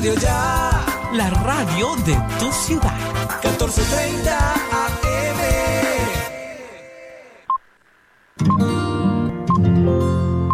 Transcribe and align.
Radio 0.00 0.14
Ya. 0.14 0.86
La 1.12 1.28
radio 1.28 1.94
de 2.06 2.16
tu 2.38 2.50
ciudad. 2.50 2.98
1430 3.44 4.54
AM. 4.72 5.40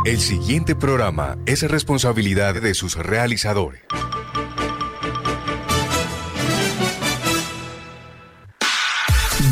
El 0.04 0.19
siguiente 0.19 0.74
programa 0.74 1.38
es 1.47 1.63
responsabilidad 1.63 2.61
de 2.61 2.74
sus 2.74 2.97
realizadores. 2.97 3.83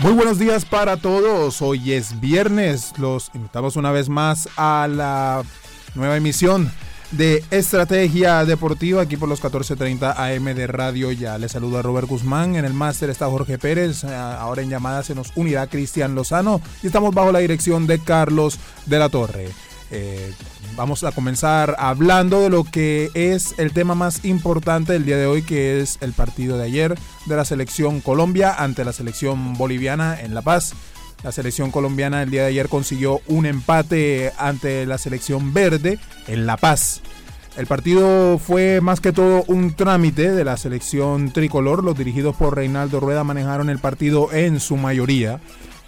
Muy 0.00 0.12
buenos 0.12 0.38
días 0.38 0.64
para 0.64 0.96
todos. 0.96 1.60
Hoy 1.60 1.92
es 1.92 2.20
viernes. 2.20 2.92
Los 2.98 3.32
invitamos 3.34 3.74
una 3.74 3.90
vez 3.90 4.08
más 4.08 4.48
a 4.56 4.86
la 4.88 5.42
nueva 5.96 6.16
emisión 6.16 6.70
de 7.10 7.42
Estrategia 7.50 8.44
Deportiva 8.44 9.02
aquí 9.02 9.16
por 9.16 9.28
los 9.28 9.40
14:30 9.40 10.14
AM 10.16 10.54
de 10.54 10.68
Radio. 10.68 11.10
Ya 11.10 11.36
les 11.36 11.50
saludo 11.50 11.78
a 11.78 11.82
Robert 11.82 12.06
Guzmán. 12.06 12.54
En 12.54 12.64
el 12.64 12.74
máster 12.74 13.10
está 13.10 13.26
Jorge 13.26 13.58
Pérez. 13.58 14.04
Eh, 14.04 14.14
Ahora 14.14 14.62
en 14.62 14.70
llamada 14.70 15.02
se 15.02 15.16
nos 15.16 15.32
unirá 15.34 15.66
Cristian 15.66 16.14
Lozano 16.14 16.60
y 16.80 16.86
estamos 16.86 17.12
bajo 17.12 17.32
la 17.32 17.40
dirección 17.40 17.88
de 17.88 17.98
Carlos 17.98 18.60
de 18.86 18.98
la 19.00 19.08
Torre. 19.08 19.48
Eh, 19.90 20.32
vamos 20.76 21.02
a 21.04 21.12
comenzar 21.12 21.74
hablando 21.78 22.42
de 22.42 22.50
lo 22.50 22.64
que 22.64 23.10
es 23.14 23.54
el 23.58 23.72
tema 23.72 23.94
más 23.94 24.24
importante 24.24 24.92
del 24.92 25.06
día 25.06 25.16
de 25.16 25.26
hoy, 25.26 25.42
que 25.42 25.80
es 25.80 25.98
el 26.00 26.12
partido 26.12 26.58
de 26.58 26.64
ayer 26.64 26.98
de 27.26 27.36
la 27.36 27.44
selección 27.44 28.00
Colombia 28.00 28.54
ante 28.54 28.84
la 28.84 28.92
selección 28.92 29.54
boliviana 29.54 30.20
en 30.20 30.34
La 30.34 30.42
Paz. 30.42 30.74
La 31.24 31.32
selección 31.32 31.72
colombiana 31.72 32.22
el 32.22 32.30
día 32.30 32.42
de 32.42 32.48
ayer 32.48 32.68
consiguió 32.68 33.20
un 33.26 33.46
empate 33.46 34.32
ante 34.38 34.86
la 34.86 34.98
selección 34.98 35.52
verde 35.52 35.98
en 36.28 36.46
La 36.46 36.56
Paz. 36.56 37.02
El 37.56 37.66
partido 37.66 38.38
fue 38.38 38.80
más 38.80 39.00
que 39.00 39.10
todo 39.10 39.42
un 39.48 39.74
trámite 39.74 40.30
de 40.30 40.44
la 40.44 40.56
selección 40.56 41.32
tricolor. 41.32 41.82
Los 41.82 41.98
dirigidos 41.98 42.36
por 42.36 42.54
Reinaldo 42.54 43.00
Rueda 43.00 43.24
manejaron 43.24 43.68
el 43.68 43.80
partido 43.80 44.32
en 44.32 44.60
su 44.60 44.76
mayoría. 44.76 45.40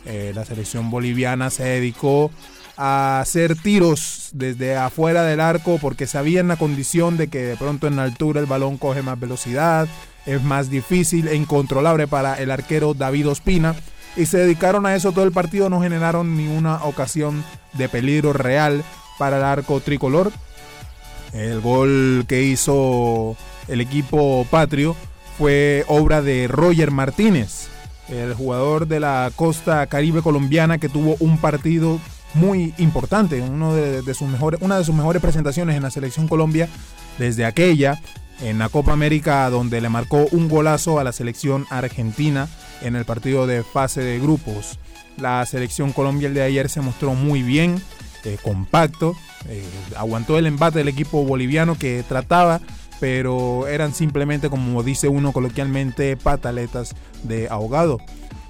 Eh, 0.05 0.33
la 0.35 0.45
selección 0.45 0.91
boliviana 0.91 1.49
se 1.51 1.63
dedicó 1.63 2.33
a 2.83 3.21
hacer 3.21 3.57
tiros 3.57 4.31
desde 4.33 4.75
afuera 4.75 5.23
del 5.23 5.39
arco 5.39 5.77
porque 5.79 6.07
sabían 6.07 6.49
la 6.49 6.57
condición 6.57 7.19
de 7.19 7.29
que 7.29 7.41
de 7.41 7.57
pronto 7.57 7.87
en 7.87 7.97
la 7.97 8.05
altura 8.05 8.41
el 8.41 8.47
balón 8.47 8.79
coge 8.79 9.03
más 9.03 9.21
velocidad, 9.21 9.87
es 10.25 10.43
más 10.43 10.71
difícil 10.71 11.29
e 11.29 11.35
incontrolable 11.35 12.09
para 12.09 12.41
el 12.41 12.51
arquero 12.51 12.95
David 12.95 13.29
Ospina 13.29 13.75
y 14.17 14.25
se 14.25 14.39
dedicaron 14.39 14.87
a 14.87 14.97
eso 14.97 15.13
todo 15.13 15.25
el 15.25 15.33
partido, 15.33 15.69
no 15.69 15.83
generaron 15.83 16.39
ni 16.39 16.49
una 16.49 16.83
ocasión 16.85 17.45
de 17.75 17.91
peligro 17.91 18.33
real 18.33 18.83
para 19.19 19.37
el 19.37 19.45
arco 19.45 19.81
tricolor. 19.81 20.33
El 21.35 21.61
gol 21.61 22.25
que 22.27 22.45
hizo 22.45 23.37
el 23.69 23.83
equipo 23.83 24.47
patrio 24.51 24.97
fue 25.37 25.85
obra 25.87 26.23
de 26.23 26.49
Roger 26.49 26.91
Martínez, 26.91 27.69
el 28.09 28.33
jugador 28.33 28.89
de 28.89 29.01
la 29.01 29.31
costa 29.37 29.87
caribe 29.87 30.23
colombiana 30.23 30.79
que 30.79 30.89
tuvo 30.89 31.17
un 31.21 31.37
partido 31.37 32.01
muy 32.35 32.75
importante, 32.79 33.41
uno 33.41 33.75
de, 33.75 34.15
sus 34.15 34.29
mejores, 34.29 34.61
una 34.63 34.79
de 34.79 34.85
sus 34.85 34.95
mejores 34.95 35.21
presentaciones 35.21 35.77
en 35.77 35.83
la 35.83 35.91
selección 35.91 36.29
Colombia 36.29 36.69
desde 37.19 37.45
aquella 37.45 38.01
en 38.43 38.59
la 38.59 38.69
Copa 38.69 38.93
América 38.93 39.49
donde 39.51 39.81
le 39.81 39.89
marcó 39.89 40.27
un 40.33 40.49
golazo 40.49 40.99
a 40.99 41.05
la 41.05 41.13
selección 41.13 41.67
argentina 41.71 42.49
en 42.83 42.97
el 42.97 43.05
partido 43.05 43.47
de 43.47 43.63
fase 43.63 44.01
de 44.03 44.19
grupos. 44.19 44.79
La 45.19 45.45
selección 45.45 45.93
Colombia 45.93 46.29
el 46.29 46.35
de 46.35 46.43
ayer 46.43 46.69
se 46.69 46.81
mostró 46.81 47.15
muy 47.15 47.43
bien, 47.43 47.83
eh, 48.25 48.39
compacto, 48.43 49.15
eh, 49.49 49.65
aguantó 49.97 50.39
el 50.39 50.47
embate 50.47 50.79
del 50.79 50.89
equipo 50.89 51.25
boliviano 51.25 51.77
que 51.79 52.05
trataba, 52.09 52.61
pero 53.01 53.67
eran 53.67 53.95
simplemente, 53.95 54.49
como 54.49 54.83
dice 54.83 55.09
uno 55.09 55.33
coloquialmente, 55.33 56.17
pataletas 56.17 56.95
de 57.23 57.49
ahogado. 57.49 57.99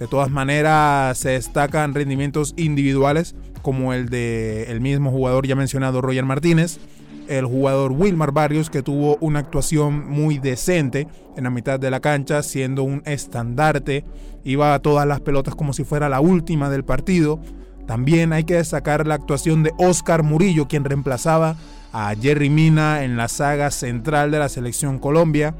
De 0.00 0.08
todas 0.08 0.30
maneras, 0.30 1.18
se 1.18 1.28
destacan 1.30 1.92
rendimientos 1.92 2.54
individuales 2.56 3.34
como 3.60 3.92
el 3.92 4.08
de 4.08 4.64
el 4.70 4.80
mismo 4.80 5.10
jugador 5.10 5.46
ya 5.46 5.54
mencionado 5.54 6.00
Roger 6.00 6.24
Martínez, 6.24 6.80
el 7.28 7.44
jugador 7.44 7.92
Wilmar 7.92 8.32
Barrios 8.32 8.70
que 8.70 8.82
tuvo 8.82 9.18
una 9.20 9.40
actuación 9.40 10.08
muy 10.08 10.38
decente 10.38 11.06
en 11.36 11.44
la 11.44 11.50
mitad 11.50 11.78
de 11.78 11.90
la 11.90 12.00
cancha 12.00 12.42
siendo 12.42 12.82
un 12.82 13.02
estandarte, 13.04 14.06
iba 14.42 14.72
a 14.72 14.78
todas 14.78 15.06
las 15.06 15.20
pelotas 15.20 15.54
como 15.54 15.74
si 15.74 15.84
fuera 15.84 16.08
la 16.08 16.20
última 16.20 16.70
del 16.70 16.82
partido. 16.82 17.38
También 17.86 18.32
hay 18.32 18.44
que 18.44 18.54
destacar 18.54 19.06
la 19.06 19.16
actuación 19.16 19.62
de 19.62 19.72
Oscar 19.76 20.22
Murillo 20.22 20.66
quien 20.66 20.84
reemplazaba 20.84 21.56
a 21.92 22.14
Jerry 22.18 22.48
Mina 22.48 23.04
en 23.04 23.18
la 23.18 23.28
saga 23.28 23.70
central 23.70 24.30
de 24.30 24.38
la 24.38 24.48
selección 24.48 24.98
Colombia. 24.98 25.54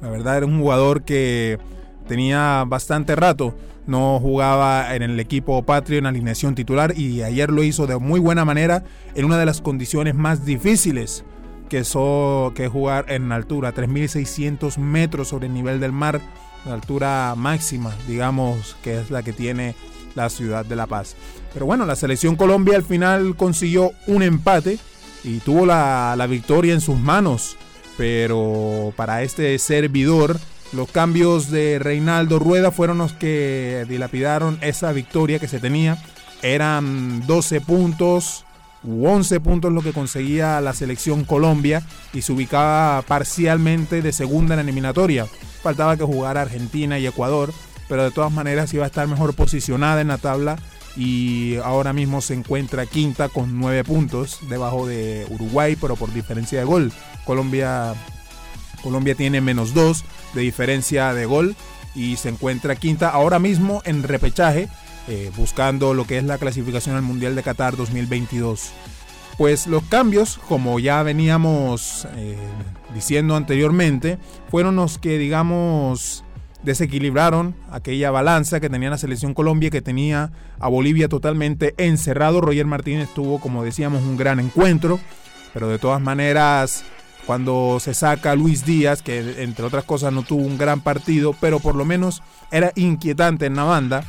La 0.00 0.10
verdad 0.10 0.36
era 0.36 0.46
un 0.46 0.60
jugador 0.60 1.02
que 1.02 1.58
tenía 2.06 2.64
bastante 2.66 3.16
rato 3.16 3.54
no 3.86 4.18
jugaba 4.20 4.94
en 4.94 5.02
el 5.02 5.18
equipo 5.18 5.62
patrio 5.64 5.98
en 5.98 6.06
alineación 6.06 6.54
titular 6.54 6.96
y 6.96 7.22
ayer 7.22 7.50
lo 7.50 7.62
hizo 7.62 7.86
de 7.86 7.98
muy 7.98 8.20
buena 8.20 8.44
manera 8.44 8.84
en 9.14 9.24
una 9.24 9.38
de 9.38 9.46
las 9.46 9.60
condiciones 9.60 10.14
más 10.14 10.44
difíciles 10.44 11.24
que, 11.68 11.84
so, 11.84 12.52
que 12.54 12.68
jugar 12.68 13.06
en 13.08 13.32
altura, 13.32 13.74
3.600 13.74 14.76
metros 14.78 15.28
sobre 15.28 15.46
el 15.46 15.54
nivel 15.54 15.80
del 15.80 15.92
mar, 15.92 16.20
la 16.66 16.74
altura 16.74 17.34
máxima, 17.36 17.94
digamos, 18.06 18.76
que 18.82 19.00
es 19.00 19.10
la 19.10 19.22
que 19.22 19.32
tiene 19.32 19.74
la 20.14 20.28
ciudad 20.28 20.66
de 20.66 20.76
La 20.76 20.86
Paz. 20.86 21.16
Pero 21.52 21.66
bueno, 21.66 21.86
la 21.86 21.96
selección 21.96 22.36
Colombia 22.36 22.76
al 22.76 22.82
final 22.82 23.36
consiguió 23.36 23.92
un 24.06 24.22
empate 24.22 24.78
y 25.24 25.38
tuvo 25.38 25.64
la, 25.64 26.14
la 26.16 26.26
victoria 26.26 26.74
en 26.74 26.82
sus 26.82 26.98
manos, 26.98 27.56
pero 27.96 28.92
para 28.94 29.22
este 29.22 29.58
servidor 29.58 30.38
los 30.72 30.90
cambios 30.90 31.50
de 31.50 31.78
Reinaldo 31.78 32.38
Rueda 32.38 32.70
fueron 32.70 32.98
los 32.98 33.12
que 33.12 33.84
dilapidaron 33.88 34.58
esa 34.62 34.92
victoria 34.92 35.38
que 35.38 35.48
se 35.48 35.60
tenía. 35.60 36.02
Eran 36.42 37.26
12 37.26 37.60
puntos 37.60 38.44
u 38.84 39.06
11 39.06 39.40
puntos 39.40 39.72
lo 39.72 39.82
que 39.82 39.92
conseguía 39.92 40.60
la 40.60 40.72
selección 40.72 41.24
Colombia 41.24 41.82
y 42.12 42.22
se 42.22 42.32
ubicaba 42.32 43.02
parcialmente 43.02 44.02
de 44.02 44.12
segunda 44.12 44.54
en 44.54 44.58
la 44.58 44.62
eliminatoria. 44.62 45.26
Faltaba 45.62 45.96
que 45.96 46.04
jugara 46.04 46.42
Argentina 46.42 46.98
y 46.98 47.06
Ecuador, 47.06 47.52
pero 47.88 48.04
de 48.04 48.10
todas 48.10 48.32
maneras 48.32 48.72
iba 48.74 48.84
a 48.84 48.88
estar 48.88 49.06
mejor 49.06 49.34
posicionada 49.34 50.00
en 50.00 50.08
la 50.08 50.18
tabla 50.18 50.58
y 50.96 51.56
ahora 51.64 51.92
mismo 51.92 52.20
se 52.20 52.34
encuentra 52.34 52.86
quinta 52.86 53.28
con 53.28 53.58
9 53.58 53.84
puntos 53.84 54.40
debajo 54.48 54.86
de 54.86 55.26
Uruguay, 55.30 55.76
pero 55.80 55.96
por 55.96 56.12
diferencia 56.12 56.58
de 56.58 56.64
gol. 56.64 56.92
Colombia 57.24 57.94
Colombia 58.82 59.14
tiene 59.14 59.40
menos 59.40 59.74
2 59.74 60.04
de 60.34 60.40
diferencia 60.40 61.14
de 61.14 61.26
gol 61.26 61.56
y 61.94 62.16
se 62.16 62.28
encuentra 62.28 62.76
quinta 62.76 63.08
ahora 63.08 63.38
mismo 63.38 63.82
en 63.84 64.02
repechaje, 64.02 64.68
eh, 65.08 65.30
buscando 65.36 65.94
lo 65.94 66.06
que 66.06 66.18
es 66.18 66.24
la 66.24 66.38
clasificación 66.38 66.96
al 66.96 67.02
Mundial 67.02 67.34
de 67.34 67.42
Qatar 67.42 67.76
2022. 67.76 68.72
Pues 69.38 69.66
los 69.66 69.82
cambios, 69.84 70.38
como 70.48 70.78
ya 70.78 71.02
veníamos 71.02 72.06
eh, 72.16 72.36
diciendo 72.94 73.34
anteriormente, 73.34 74.18
fueron 74.50 74.76
los 74.76 74.98
que, 74.98 75.18
digamos, 75.18 76.22
desequilibraron 76.62 77.56
aquella 77.70 78.10
balanza 78.10 78.60
que 78.60 78.70
tenía 78.70 78.90
la 78.90 78.98
selección 78.98 79.34
Colombia, 79.34 79.70
que 79.70 79.82
tenía 79.82 80.30
a 80.60 80.68
Bolivia 80.68 81.08
totalmente 81.08 81.74
encerrado. 81.78 82.40
Roger 82.40 82.66
Martínez 82.66 83.08
tuvo, 83.14 83.40
como 83.40 83.64
decíamos, 83.64 84.02
un 84.02 84.16
gran 84.16 84.38
encuentro, 84.38 85.00
pero 85.52 85.68
de 85.68 85.78
todas 85.78 86.00
maneras 86.00 86.84
cuando 87.26 87.78
se 87.80 87.94
saca 87.94 88.34
Luis 88.34 88.64
Díaz, 88.64 89.02
que 89.02 89.42
entre 89.42 89.64
otras 89.64 89.84
cosas 89.84 90.12
no 90.12 90.22
tuvo 90.22 90.42
un 90.42 90.58
gran 90.58 90.80
partido, 90.80 91.34
pero 91.40 91.60
por 91.60 91.74
lo 91.74 91.84
menos 91.84 92.22
era 92.50 92.72
inquietante 92.74 93.46
en 93.46 93.56
la 93.56 93.64
banda. 93.64 94.04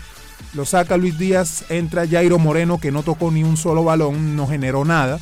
Lo 0.53 0.65
saca 0.65 0.97
Luis 0.97 1.17
Díaz, 1.17 1.65
entra 1.69 2.07
Jairo 2.07 2.39
Moreno, 2.39 2.79
que 2.79 2.91
no 2.91 3.03
tocó 3.03 3.31
ni 3.31 3.43
un 3.43 3.57
solo 3.57 3.83
balón, 3.83 4.35
no 4.35 4.47
generó 4.47 4.85
nada. 4.85 5.19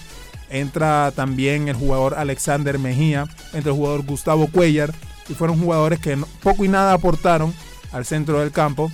Entra 0.50 1.12
también 1.16 1.68
el 1.68 1.76
jugador 1.76 2.16
Alexander 2.16 2.78
Mejía, 2.80 3.28
entra 3.54 3.72
el 3.72 3.78
jugador 3.78 4.06
Gustavo 4.06 4.48
Cuellar, 4.48 4.94
y 5.30 5.34
fueron 5.34 5.60
jugadores 5.60 6.00
que 6.00 6.18
poco 6.44 6.66
y 6.66 6.68
nada 6.68 6.94
aportaron 6.94 7.54
al 7.92 8.06
centro 8.06 8.40
del 8.40 8.52
campo. 8.52 8.92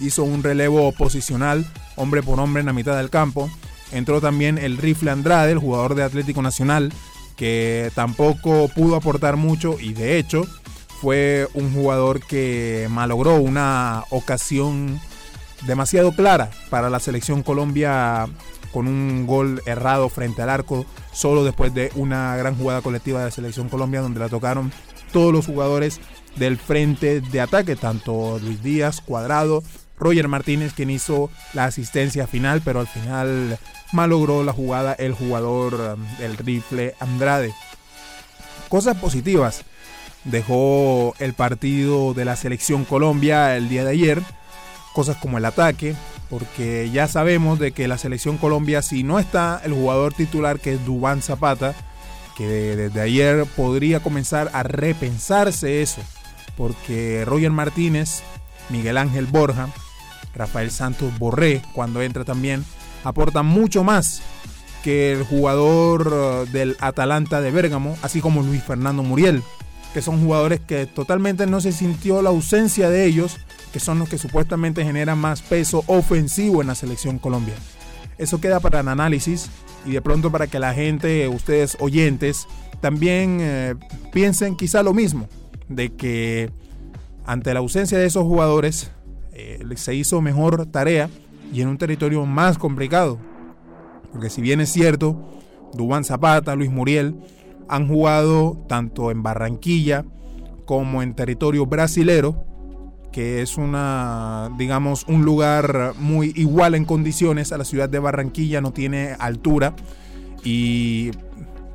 Hizo 0.00 0.24
un 0.24 0.42
relevo 0.42 0.92
posicional, 0.92 1.66
hombre 1.96 2.22
por 2.22 2.38
hombre 2.38 2.60
en 2.60 2.66
la 2.66 2.72
mitad 2.72 2.96
del 2.96 3.10
campo. 3.10 3.50
Entró 3.90 4.20
también 4.20 4.58
el 4.58 4.76
Rifle 4.76 5.10
Andrade, 5.10 5.52
el 5.52 5.58
jugador 5.58 5.94
de 5.94 6.02
Atlético 6.02 6.42
Nacional, 6.42 6.92
que 7.38 7.90
tampoco 7.94 8.68
pudo 8.74 8.96
aportar 8.96 9.36
mucho 9.36 9.76
y 9.80 9.94
de 9.94 10.18
hecho 10.18 10.42
fue 11.00 11.48
un 11.54 11.72
jugador 11.72 12.20
que 12.20 12.88
malogró 12.90 13.36
una 13.36 14.02
ocasión 14.10 15.00
demasiado 15.66 16.12
clara 16.12 16.50
para 16.68 16.90
la 16.90 16.98
selección 16.98 17.42
Colombia 17.42 18.26
con 18.72 18.88
un 18.88 19.26
gol 19.26 19.62
errado 19.66 20.08
frente 20.08 20.42
al 20.42 20.50
arco 20.50 20.84
solo 21.12 21.44
después 21.44 21.72
de 21.72 21.92
una 21.94 22.36
gran 22.36 22.56
jugada 22.56 22.82
colectiva 22.82 23.20
de 23.20 23.26
la 23.26 23.30
selección 23.30 23.68
Colombia 23.68 24.02
donde 24.02 24.20
la 24.20 24.28
tocaron 24.28 24.72
todos 25.12 25.32
los 25.32 25.46
jugadores 25.46 26.00
del 26.36 26.58
frente 26.58 27.20
de 27.20 27.40
ataque, 27.40 27.76
tanto 27.76 28.38
Luis 28.40 28.62
Díaz, 28.62 29.00
Cuadrado, 29.00 29.62
Roger 29.98 30.28
Martínez, 30.28 30.72
quien 30.74 30.90
hizo 30.90 31.30
la 31.54 31.64
asistencia 31.64 32.26
final, 32.26 32.62
pero 32.64 32.80
al 32.80 32.86
final 32.86 33.58
malogró 33.92 34.44
la 34.44 34.52
jugada 34.52 34.92
el 34.94 35.12
jugador 35.12 35.74
um, 35.74 36.18
del 36.18 36.36
rifle 36.36 36.94
Andrade. 37.00 37.52
Cosas 38.68 38.96
positivas 38.96 39.62
dejó 40.24 41.14
el 41.18 41.34
partido 41.34 42.14
de 42.14 42.24
la 42.24 42.36
selección 42.36 42.84
Colombia 42.84 43.56
el 43.56 43.68
día 43.68 43.84
de 43.84 43.90
ayer, 43.90 44.22
cosas 44.92 45.16
como 45.16 45.38
el 45.38 45.44
ataque, 45.44 45.94
porque 46.28 46.90
ya 46.90 47.08
sabemos 47.08 47.58
de 47.58 47.72
que 47.72 47.88
la 47.88 47.98
selección 47.98 48.36
Colombia, 48.36 48.82
si 48.82 49.02
no 49.02 49.18
está 49.18 49.60
el 49.64 49.72
jugador 49.72 50.12
titular 50.12 50.60
que 50.60 50.74
es 50.74 50.84
Dubán 50.84 51.22
Zapata, 51.22 51.74
que 52.36 52.46
desde 52.46 53.00
ayer 53.00 53.46
podría 53.56 54.00
comenzar 54.00 54.50
a 54.52 54.62
repensarse 54.62 55.82
eso, 55.82 56.02
porque 56.56 57.24
Roger 57.24 57.50
Martínez, 57.50 58.22
Miguel 58.68 58.98
Ángel 58.98 59.26
Borja, 59.26 59.68
Rafael 60.34 60.70
Santos 60.70 61.16
Borré, 61.18 61.62
cuando 61.74 62.02
entra 62.02 62.24
también, 62.24 62.64
aporta 63.04 63.42
mucho 63.42 63.84
más 63.84 64.22
que 64.82 65.12
el 65.12 65.24
jugador 65.24 66.08
uh, 66.08 66.50
del 66.50 66.76
Atalanta 66.80 67.40
de 67.40 67.50
Bérgamo, 67.50 67.96
así 68.02 68.20
como 68.20 68.42
Luis 68.42 68.62
Fernando 68.62 69.02
Muriel, 69.02 69.42
que 69.92 70.02
son 70.02 70.22
jugadores 70.22 70.60
que 70.60 70.86
totalmente 70.86 71.46
no 71.46 71.60
se 71.60 71.72
sintió 71.72 72.22
la 72.22 72.30
ausencia 72.30 72.90
de 72.90 73.06
ellos, 73.06 73.38
que 73.72 73.80
son 73.80 73.98
los 73.98 74.08
que 74.08 74.18
supuestamente 74.18 74.84
generan 74.84 75.18
más 75.18 75.42
peso 75.42 75.82
ofensivo 75.86 76.60
en 76.60 76.68
la 76.68 76.74
selección 76.74 77.18
Colombia. 77.18 77.54
Eso 78.18 78.40
queda 78.40 78.60
para 78.60 78.80
el 78.80 78.88
análisis 78.88 79.50
y 79.86 79.92
de 79.92 80.02
pronto 80.02 80.30
para 80.30 80.46
que 80.46 80.58
la 80.58 80.74
gente, 80.74 81.28
ustedes 81.28 81.76
oyentes, 81.80 82.46
también 82.80 83.38
eh, 83.40 83.74
piensen 84.12 84.56
quizá 84.56 84.82
lo 84.82 84.92
mismo, 84.92 85.28
de 85.68 85.90
que 85.94 86.50
ante 87.26 87.52
la 87.52 87.60
ausencia 87.60 87.98
de 87.98 88.06
esos 88.06 88.24
jugadores 88.24 88.90
eh, 89.38 89.76
se 89.76 89.94
hizo 89.94 90.20
mejor 90.20 90.66
tarea 90.66 91.08
y 91.52 91.60
en 91.60 91.68
un 91.68 91.78
territorio 91.78 92.26
más 92.26 92.58
complicado. 92.58 93.18
Porque 94.12 94.30
si 94.30 94.40
bien 94.40 94.60
es 94.60 94.70
cierto, 94.70 95.16
Dubán 95.74 96.04
Zapata, 96.04 96.56
Luis 96.56 96.70
Muriel 96.70 97.14
han 97.68 97.86
jugado 97.86 98.64
tanto 98.68 99.10
en 99.10 99.22
Barranquilla 99.22 100.04
como 100.64 101.02
en 101.02 101.14
territorio 101.14 101.66
brasilero, 101.66 102.44
que 103.12 103.40
es 103.40 103.56
una, 103.56 104.50
digamos, 104.58 105.04
un 105.06 105.24
lugar 105.24 105.94
muy 105.98 106.32
igual 106.34 106.74
en 106.74 106.84
condiciones 106.84 107.52
a 107.52 107.58
la 107.58 107.64
ciudad 107.64 107.88
de 107.88 107.98
Barranquilla, 107.98 108.60
no 108.60 108.72
tiene 108.72 109.14
altura 109.18 109.74
y 110.42 111.10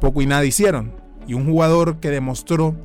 poco 0.01 0.21
y 0.21 0.25
nada 0.25 0.45
hicieron. 0.45 0.91
Y 1.27 1.33
un 1.33 1.49
jugador 1.49 1.97
que 2.01 2.09
demostró 2.09 2.75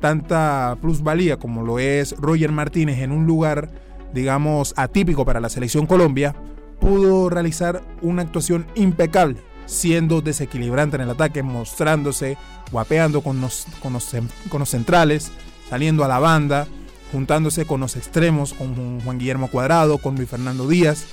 tanta 0.00 0.76
plusvalía 0.80 1.36
como 1.38 1.62
lo 1.62 1.78
es 1.78 2.16
Roger 2.18 2.50
Martínez 2.50 2.98
en 3.00 3.12
un 3.12 3.26
lugar, 3.26 3.70
digamos, 4.12 4.74
atípico 4.76 5.24
para 5.24 5.40
la 5.40 5.48
selección 5.48 5.86
Colombia, 5.86 6.34
pudo 6.80 7.30
realizar 7.30 7.82
una 8.00 8.22
actuación 8.22 8.66
impecable, 8.74 9.36
siendo 9.66 10.20
desequilibrante 10.20 10.96
en 10.96 11.02
el 11.02 11.10
ataque, 11.10 11.42
mostrándose, 11.42 12.36
guapeando 12.70 13.20
con 13.20 13.40
los, 13.40 13.66
con 13.80 13.92
los, 13.92 14.10
con 14.48 14.60
los 14.60 14.68
centrales, 14.68 15.30
saliendo 15.68 16.04
a 16.04 16.08
la 16.08 16.18
banda, 16.18 16.66
juntándose 17.12 17.66
con 17.66 17.80
los 17.80 17.96
extremos, 17.96 18.54
con 18.54 19.00
Juan 19.00 19.18
Guillermo 19.18 19.48
Cuadrado, 19.48 19.98
con 19.98 20.16
Luis 20.16 20.28
Fernando 20.28 20.66
Díaz. 20.66 21.06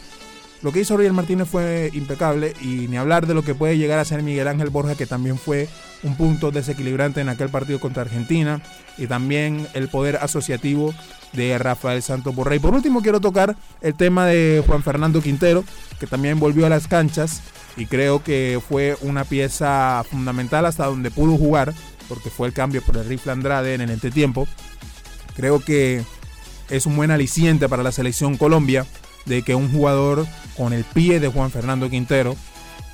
Lo 0.62 0.74
que 0.74 0.82
hizo 0.82 0.98
Roger 0.98 1.14
Martínez 1.14 1.48
fue 1.48 1.90
impecable 1.94 2.54
y 2.62 2.88
ni 2.90 2.98
hablar 2.98 3.28
de 3.28 3.34
lo 3.34 3.44
que 3.44 3.56
puede 3.56 3.78
llegar 3.78 3.98
a 3.98 4.06
ser 4.06 4.24
Miguel 4.24 4.48
Ángel 4.48 4.70
Borja, 4.70 4.96
que 4.96 5.06
también 5.06 5.38
fue 5.38 5.70
un 6.04 6.18
punto 6.18 6.52
desequilibrante 6.52 7.22
en 7.22 7.30
aquel 7.30 7.50
partido 7.50 7.80
contra 7.80 8.04
Argentina, 8.04 8.62
y 8.98 9.08
también 9.08 9.68
el 9.74 9.88
poder 9.88 10.18
asociativo 10.18 10.94
de 11.32 11.58
Rafael 11.58 12.02
Santos 12.02 12.36
Borré. 12.36 12.58
Y 12.58 12.60
por 12.60 12.74
último 12.74 13.02
quiero 13.02 13.22
tocar 13.22 13.56
el 13.82 13.94
tema 13.94 14.26
de 14.26 14.62
Juan 14.68 14.84
Fernando 14.84 15.22
Quintero, 15.22 15.64
que 15.98 16.08
también 16.08 16.40
volvió 16.40 16.66
a 16.66 16.70
las 16.70 16.88
canchas 16.88 17.42
y 17.78 17.86
creo 17.86 18.22
que 18.22 18.60
fue 18.68 18.98
una 19.02 19.24
pieza 19.24 20.04
fundamental 20.10 20.66
hasta 20.66 20.88
donde 20.88 21.10
pudo 21.10 21.38
jugar, 21.38 21.74
porque 22.10 22.30
fue 22.30 22.48
el 22.48 22.54
cambio 22.54 22.82
por 22.82 22.98
el 22.98 23.06
rifle 23.06 23.32
Andrade 23.32 23.76
en 23.76 23.82
el 23.82 23.92
entretiempo. 23.92 24.46
Creo 25.38 25.62
que 25.62 26.04
es 26.70 26.86
un 26.86 26.98
buen 26.98 27.12
aliciente 27.12 27.70
para 27.70 27.84
la 27.84 27.94
selección 27.94 28.36
Colombia 28.36 28.86
de 29.30 29.44
que 29.44 29.56
un 29.56 29.72
jugador 29.72 30.26
con 30.58 30.74
el 30.74 30.84
pie 30.84 31.22
de 31.22 31.30
Juan 31.30 31.52
Fernando 31.52 31.90
Quintero 31.90 32.36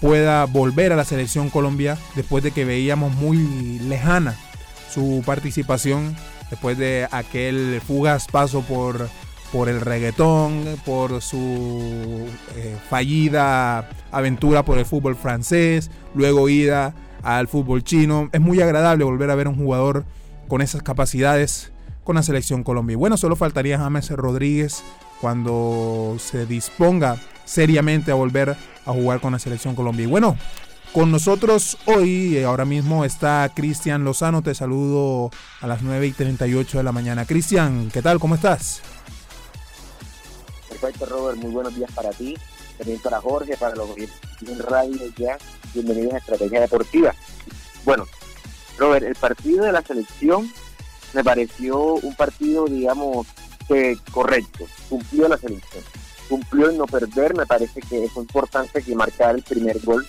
pueda 0.01 0.45
volver 0.45 0.91
a 0.91 0.95
la 0.95 1.05
selección 1.05 1.49
Colombia 1.49 1.97
después 2.15 2.43
de 2.43 2.51
que 2.51 2.65
veíamos 2.65 3.13
muy 3.15 3.79
lejana 3.79 4.35
su 4.93 5.23
participación 5.25 6.15
después 6.49 6.77
de 6.77 7.07
aquel 7.09 7.81
fugaz 7.85 8.27
paso 8.27 8.61
por, 8.61 9.09
por 9.51 9.69
el 9.69 9.81
reggaetón, 9.81 10.63
por 10.85 11.21
su 11.21 12.27
eh, 12.55 12.77
fallida 12.89 13.89
aventura 14.11 14.63
por 14.63 14.77
el 14.77 14.85
fútbol 14.85 15.15
francés, 15.15 15.89
luego 16.13 16.49
ida 16.49 16.93
al 17.23 17.47
fútbol 17.47 17.83
chino. 17.83 18.29
Es 18.31 18.41
muy 18.41 18.61
agradable 18.61 19.05
volver 19.05 19.31
a 19.31 19.35
ver 19.35 19.47
un 19.47 19.55
jugador 19.55 20.05
con 20.47 20.61
esas 20.61 20.83
capacidades 20.83 21.71
con 22.03 22.15
la 22.15 22.23
selección 22.23 22.63
Colombia. 22.63 22.95
Bueno, 22.97 23.17
solo 23.17 23.35
faltaría 23.35 23.79
James 23.79 24.09
Rodríguez 24.11 24.83
cuando 25.25 26.17
se 26.19 26.45
disponga 26.45 27.19
seriamente 27.45 28.11
a 28.11 28.13
volver 28.13 28.55
a 28.85 28.91
jugar 28.91 29.19
con 29.19 29.31
la 29.31 29.39
selección 29.39 29.73
Colombia. 29.73 30.03
Y 30.03 30.05
bueno, 30.05 30.37
con 30.93 31.09
nosotros 31.09 31.79
hoy, 31.87 32.37
eh, 32.37 32.45
ahora 32.45 32.63
mismo 32.63 33.03
está 33.05 33.51
Cristian 33.55 34.03
Lozano. 34.03 34.43
Te 34.43 34.53
saludo 34.53 35.31
a 35.61 35.65
las 35.65 35.81
9 35.81 36.05
y 36.05 36.11
38 36.11 36.77
de 36.77 36.83
la 36.83 36.91
mañana. 36.91 37.25
Cristian, 37.25 37.89
¿qué 37.91 38.03
tal? 38.03 38.19
¿Cómo 38.19 38.35
estás? 38.35 38.83
Perfecto, 40.69 41.07
Robert. 41.07 41.39
Muy 41.39 41.49
buenos 41.49 41.75
días 41.75 41.91
para 41.93 42.11
ti. 42.11 42.37
También 42.77 42.99
para 42.99 43.19
Jorge, 43.19 43.57
para 43.57 43.73
los 43.73 43.89
en 43.97 44.59
radio 44.59 44.99
ya. 45.17 45.39
Bienvenidos 45.73 46.13
a 46.13 46.17
Estrategia 46.17 46.61
Deportiva. 46.61 47.15
Bueno, 47.83 48.05
Robert, 48.77 49.03
el 49.03 49.15
partido 49.15 49.65
de 49.65 49.71
la 49.71 49.81
selección 49.81 50.53
me 51.15 51.23
pareció 51.23 51.95
un 51.95 52.13
partido, 52.13 52.67
digamos, 52.67 53.25
correcto, 54.11 54.65
cumplió 54.89 55.27
la 55.27 55.37
selección, 55.37 55.83
cumplió 56.29 56.69
en 56.69 56.77
no 56.77 56.85
perder, 56.85 57.35
me 57.35 57.45
parece 57.45 57.81
que 57.81 58.07
fue 58.09 58.23
importante 58.23 58.81
que 58.81 58.95
marcara 58.95 59.31
el 59.31 59.43
primer 59.43 59.79
gol. 59.83 60.05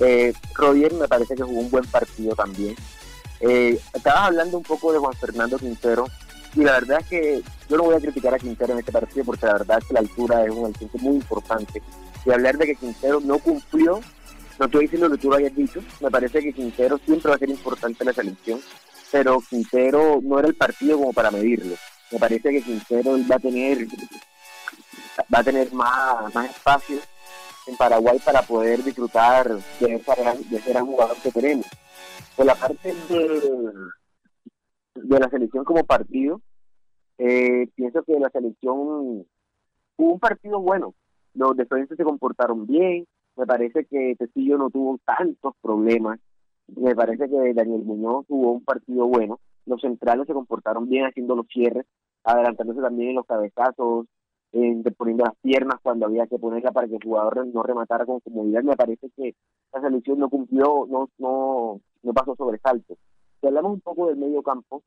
Eh, 0.00 0.32
Roger 0.54 0.92
me 0.94 1.08
parece 1.08 1.34
que 1.34 1.42
jugó 1.42 1.60
un 1.60 1.70
buen 1.70 1.84
partido 1.86 2.34
también. 2.34 2.76
Eh, 3.40 3.78
estabas 3.94 4.28
hablando 4.28 4.58
un 4.58 4.64
poco 4.64 4.92
de 4.92 4.98
Juan 4.98 5.14
Fernando 5.14 5.58
Quintero 5.58 6.06
y 6.54 6.64
la 6.64 6.72
verdad 6.72 7.00
es 7.00 7.06
que 7.06 7.42
yo 7.68 7.76
no 7.76 7.84
voy 7.84 7.94
a 7.94 8.00
criticar 8.00 8.34
a 8.34 8.38
Quintero 8.38 8.72
en 8.72 8.80
este 8.80 8.92
partido 8.92 9.24
porque 9.24 9.46
la 9.46 9.54
verdad 9.54 9.78
es 9.78 9.84
que 9.84 9.94
la 9.94 10.00
altura 10.00 10.44
es 10.44 10.50
un 10.50 10.66
alcance 10.66 10.98
muy 10.98 11.16
importante. 11.16 11.82
Y 12.24 12.30
hablar 12.30 12.58
de 12.58 12.66
que 12.66 12.74
Quintero 12.74 13.20
no 13.20 13.38
cumplió, 13.38 14.00
no 14.58 14.66
estoy 14.66 14.82
diciendo 14.82 15.08
lo 15.08 15.14
que 15.16 15.22
tú 15.22 15.30
lo 15.30 15.36
hayas 15.36 15.54
dicho, 15.54 15.80
me 16.00 16.10
parece 16.10 16.40
que 16.40 16.52
Quintero 16.52 16.98
siempre 17.04 17.30
va 17.30 17.36
a 17.36 17.38
ser 17.38 17.50
importante 17.50 18.02
en 18.02 18.06
la 18.06 18.12
selección 18.12 18.60
pero 19.10 19.42
Quintero 19.48 20.20
no 20.22 20.38
era 20.38 20.48
el 20.48 20.54
partido 20.54 20.98
como 20.98 21.12
para 21.12 21.30
medirlo. 21.30 21.74
Me 22.10 22.18
parece 22.18 22.50
que 22.50 22.62
Quintero 22.62 23.16
va 23.30 23.36
a 23.36 23.38
tener 23.38 23.86
va 25.34 25.40
a 25.40 25.44
tener 25.44 25.72
más, 25.72 26.34
más 26.34 26.50
espacio 26.50 26.98
en 27.66 27.76
Paraguay 27.76 28.18
para 28.24 28.42
poder 28.42 28.82
disfrutar 28.82 29.48
de, 29.80 29.94
esa 29.94 30.14
de 30.14 30.56
ese 30.56 30.70
gran 30.70 30.86
jugador 30.86 31.16
que 31.22 31.30
tenemos. 31.30 31.66
Por 32.36 32.46
la 32.46 32.54
parte 32.54 32.94
de, 33.08 33.72
de 34.94 35.18
la 35.18 35.28
selección 35.28 35.64
como 35.64 35.84
partido, 35.84 36.40
eh, 37.18 37.68
pienso 37.74 38.02
que 38.04 38.18
la 38.18 38.30
selección 38.30 38.78
hubo 38.78 40.12
un 40.12 40.20
partido 40.20 40.60
bueno. 40.60 40.94
Los 41.34 41.56
defensores 41.56 41.96
se 41.96 42.04
comportaron 42.04 42.66
bien. 42.66 43.06
Me 43.36 43.46
parece 43.46 43.84
que 43.84 44.14
Testillo 44.18 44.56
no 44.56 44.70
tuvo 44.70 44.98
tantos 45.04 45.54
problemas 45.60 46.18
me 46.76 46.94
parece 46.94 47.28
que 47.28 47.54
Daniel 47.54 47.82
Muñoz 47.82 48.26
tuvo 48.26 48.52
un 48.52 48.64
partido 48.64 49.06
bueno. 49.06 49.40
Los 49.68 49.80
centrales 49.80 50.26
se 50.26 50.32
comportaron 50.32 50.88
bien 50.88 51.04
haciendo 51.04 51.36
los 51.36 51.46
cierres, 51.46 51.86
adelantándose 52.24 52.80
también 52.80 53.10
en 53.10 53.16
los 53.16 53.26
cabezazos, 53.26 54.06
en, 54.52 54.82
poniendo 54.96 55.24
las 55.24 55.36
piernas 55.42 55.78
cuando 55.82 56.06
había 56.06 56.26
que 56.26 56.38
ponerla 56.38 56.72
para 56.72 56.88
que 56.88 56.96
el 56.96 57.04
jugador 57.04 57.46
no 57.46 57.62
rematara 57.62 58.06
con 58.06 58.20
comodidad. 58.20 58.62
Me 58.62 58.76
parece 58.76 59.10
que 59.16 59.34
la 59.72 59.80
selección 59.80 60.18
no 60.18 60.28
cumplió, 60.28 60.86
no, 60.88 61.08
no, 61.18 61.80
no 62.02 62.12
pasó 62.14 62.34
sobresalto. 62.34 62.96
Si 63.40 63.46
hablamos 63.46 63.74
un 63.74 63.80
poco 63.80 64.08
del 64.08 64.16
medio 64.16 64.42
campo, 64.42 64.82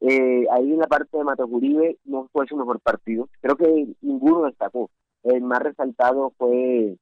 eh, 0.00 0.46
ahí 0.50 0.72
en 0.72 0.78
la 0.78 0.86
parte 0.86 1.16
de 1.16 1.24
Mateo 1.24 1.46
Uribe 1.46 1.98
no 2.04 2.28
fue 2.32 2.46
su 2.46 2.56
mejor 2.56 2.80
partido. 2.80 3.28
Creo 3.40 3.56
que 3.56 3.94
ninguno 4.00 4.44
destacó. 4.44 4.90
El 5.22 5.42
más 5.42 5.60
resaltado 5.60 6.32
fue 6.38 6.96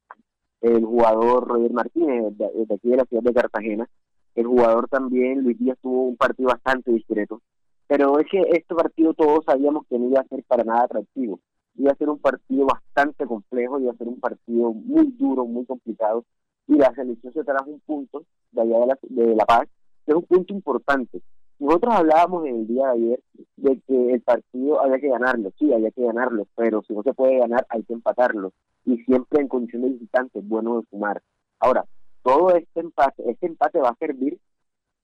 el 0.61 0.85
jugador 0.85 1.47
Roger 1.47 1.73
Martínez, 1.73 2.37
de, 2.39 2.47
aquí 2.75 2.89
de 2.89 2.97
la 2.97 3.05
ciudad 3.05 3.23
de 3.23 3.35
Cartagena, 3.35 3.89
El 4.35 4.47
jugador 4.47 4.89
también, 4.89 5.43
Luis 5.43 5.59
Díaz, 5.59 5.79
tuvo 5.81 6.05
un 6.05 6.17
partido 6.17 6.49
bastante 6.49 6.91
discreto. 6.91 7.41
Pero 7.87 8.19
es 8.19 8.27
que 8.31 8.41
este 8.41 8.75
partido 8.75 9.15
todos 9.15 9.45
sabíamos 9.45 9.87
que 9.89 9.99
no 9.99 10.09
iba 10.09 10.21
a 10.21 10.29
ser 10.29 10.43
para 10.45 10.65
nada 10.65 10.85
atractivo. 10.85 11.39
Iba 11.77 11.93
a 11.93 11.97
ser 11.97 12.09
un 12.09 12.19
partido 12.19 12.67
bastante 12.67 13.27
complejo, 13.27 13.81
iba 13.81 13.93
a 13.93 13.97
ser 13.97 14.09
un 14.09 14.21
partido 14.21 14.73
muy 14.73 15.07
duro, 15.19 15.45
muy 15.45 15.67
complicado. 15.67 16.25
Y 16.67 16.77
la 16.77 16.93
selección 16.95 17.33
se 17.33 17.45
trajo 17.45 17.71
un 17.71 17.81
punto 17.81 18.25
de 18.53 18.63
allá 18.63 18.79
de 18.81 18.87
la, 18.87 18.99
de 19.03 19.35
la 19.37 19.45
Paz, 19.45 19.69
que 20.05 20.13
es 20.13 20.17
un 20.17 20.25
punto 20.25 20.55
importante. 20.55 21.21
Nosotros 21.59 21.95
hablábamos 21.95 22.47
en 22.47 22.57
el 22.57 22.67
día 22.67 22.87
de 22.87 22.93
ayer 22.93 23.21
de 23.57 23.81
que 23.87 24.13
el 24.13 24.21
partido 24.23 24.83
había 24.83 24.99
que 24.99 25.09
ganarlo, 25.09 25.53
sí, 25.59 25.73
había 25.73 25.91
que 25.93 26.03
ganarlo, 26.03 26.47
pero 26.57 26.83
si 26.83 26.93
no 26.93 27.03
se 27.03 27.15
puede 27.15 27.39
ganar 27.39 27.65
hay 27.69 27.85
que 27.85 27.93
empatarlo 27.93 28.53
y 28.85 28.99
siempre 29.05 29.41
en 29.41 29.49
condición 29.49 29.83
de 29.83 29.91
visitante 29.91 30.41
es 30.41 30.49
bueno 30.49 30.81
de 30.81 30.87
sumar. 30.91 31.23
Ahora, 31.61 31.85
todo 32.25 32.57
este 32.57 32.81
empate, 32.81 33.31
este 33.31 33.47
empate 33.47 33.79
va 33.79 33.91
a 33.91 33.97
servir 33.97 34.39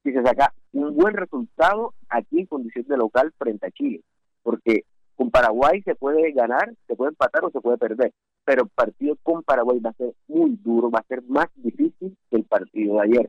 si 0.03 0.13
se 0.13 0.23
saca 0.23 0.55
un 0.73 0.97
buen 0.97 1.15
resultado 1.15 1.93
aquí 2.09 2.41
en 2.41 2.47
condición 2.47 2.87
de 2.89 2.97
local 2.97 3.33
frente 3.39 3.67
a 3.67 3.71
Chile, 3.71 4.01
porque 4.43 4.85
con 5.17 5.31
Paraguay 5.31 5.83
se 5.83 5.95
puede 5.95 6.33
ganar, 6.33 6.73
se 6.87 6.97
puede 6.97 7.11
empatar 7.11 7.45
o 7.45 7.51
se 7.51 7.61
puede 7.61 7.77
perder, 7.77 8.13
pero 8.45 8.63
el 8.63 8.71
partido 8.71 9.17
con 9.23 9.43
Paraguay 9.43 9.79
va 9.81 9.91
a 9.91 9.95
ser 9.95 10.15
muy 10.29 10.57
duro, 10.63 10.91
va 10.91 11.01
a 11.01 11.09
ser 11.09 11.23
más 11.25 11.47
difícil 11.57 12.17
que 12.31 12.37
el 12.37 12.45
partido 12.45 12.95
de 12.95 13.01
ayer, 13.03 13.29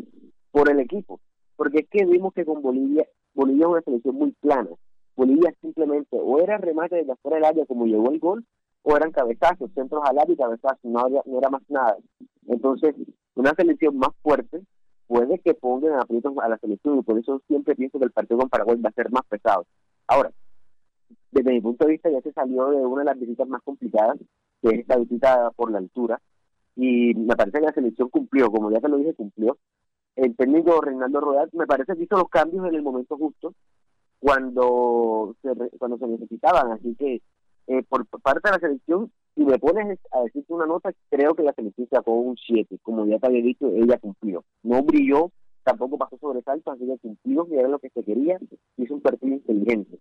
por 0.51 0.71
el 0.71 0.79
equipo, 0.79 1.19
porque 1.57 1.79
es 1.79 1.89
que 1.89 2.05
vimos 2.05 2.33
que 2.33 2.45
con 2.45 2.61
Bolivia, 2.61 3.05
Bolivia 3.33 3.65
es 3.65 3.71
una 3.71 3.81
selección 3.81 4.15
muy 4.15 4.31
plana, 4.39 4.69
Bolivia 5.17 5.53
simplemente 5.59 6.17
o 6.17 6.39
era 6.39 6.57
remate 6.57 6.95
desde 6.95 7.11
afuera 7.11 7.35
del 7.35 7.45
área 7.45 7.65
como 7.65 7.85
llegó 7.85 8.09
el 8.09 8.19
gol, 8.19 8.45
o 8.83 8.95
eran 8.95 9.11
cabezazos, 9.11 9.69
centros 9.75 10.01
al 10.05 10.17
área 10.17 10.33
y 10.33 10.37
cabezazos, 10.37 10.79
no, 10.83 11.07
no 11.25 11.37
era 11.37 11.49
más 11.49 11.61
nada. 11.69 11.97
Entonces, 12.47 12.95
una 13.35 13.53
selección 13.55 13.97
más 13.97 14.11
fuerte 14.21 14.61
puede 15.07 15.39
que 15.39 15.53
pongan 15.53 15.99
aprietos 15.99 16.33
a 16.41 16.49
la 16.49 16.57
selección 16.57 16.99
y 16.99 17.01
por 17.03 17.19
eso 17.19 17.41
siempre 17.47 17.75
pienso 17.75 17.99
que 17.99 18.05
el 18.05 18.11
partido 18.11 18.39
con 18.39 18.49
Paraguay 18.49 18.77
va 18.77 18.89
a 18.89 18.93
ser 18.93 19.11
más 19.11 19.23
pesado. 19.27 19.65
Ahora, 20.07 20.31
desde 21.31 21.51
mi 21.51 21.61
punto 21.61 21.85
de 21.85 21.91
vista 21.91 22.09
ya 22.09 22.21
se 22.21 22.31
salió 22.31 22.69
de 22.69 22.77
una 22.77 23.01
de 23.01 23.05
las 23.05 23.19
visitas 23.19 23.47
más 23.47 23.61
complicadas, 23.63 24.17
que 24.61 24.69
es 24.69 24.79
esta 24.79 24.97
visita 24.97 25.51
por 25.55 25.71
la 25.71 25.79
altura, 25.79 26.21
y 26.75 27.13
me 27.15 27.35
parece 27.35 27.59
que 27.59 27.65
la 27.65 27.73
selección 27.73 28.09
cumplió, 28.09 28.49
como 28.49 28.71
ya 28.71 28.79
te 28.79 28.89
lo 28.89 28.97
dije, 28.97 29.13
cumplió. 29.13 29.57
El 30.15 30.35
técnico 30.35 30.81
Reinaldo 30.81 31.21
Rodal 31.21 31.49
me 31.53 31.67
parece 31.67 31.95
que 31.95 32.03
hizo 32.03 32.17
los 32.17 32.29
cambios 32.29 32.67
en 32.67 32.75
el 32.75 32.81
momento 32.81 33.17
justo, 33.17 33.53
cuando 34.19 35.35
se, 35.41 35.49
cuando 35.77 35.97
se 35.97 36.07
necesitaban, 36.07 36.71
así 36.71 36.95
que 36.95 37.21
eh, 37.67 37.83
por 37.87 38.05
parte 38.07 38.49
de 38.49 38.51
la 38.51 38.59
selección 38.59 39.11
si 39.35 39.45
me 39.45 39.57
pones 39.59 39.99
a 40.11 40.21
decirte 40.23 40.53
una 40.53 40.65
nota, 40.65 40.91
creo 41.09 41.33
que 41.33 41.43
la 41.43 41.53
selección 41.53 41.87
sacó 41.89 42.13
un 42.13 42.35
7. 42.37 42.79
Como 42.83 43.05
ya 43.05 43.17
te 43.19 43.27
había 43.27 43.41
dicho, 43.41 43.67
ella 43.73 43.97
cumplió. 43.97 44.43
No 44.63 44.83
brilló, 44.83 45.31
tampoco 45.63 45.97
pasó 45.97 46.17
sobresalto, 46.17 46.71
así 46.71 46.85
que 46.85 46.97
cumplió, 46.97 47.47
y 47.49 47.55
era 47.55 47.69
lo 47.69 47.79
que 47.79 47.89
se 47.89 48.03
quería. 48.03 48.39
Hizo 48.77 48.93
un 48.93 49.01
perfil 49.01 49.33
inteligente. 49.33 49.99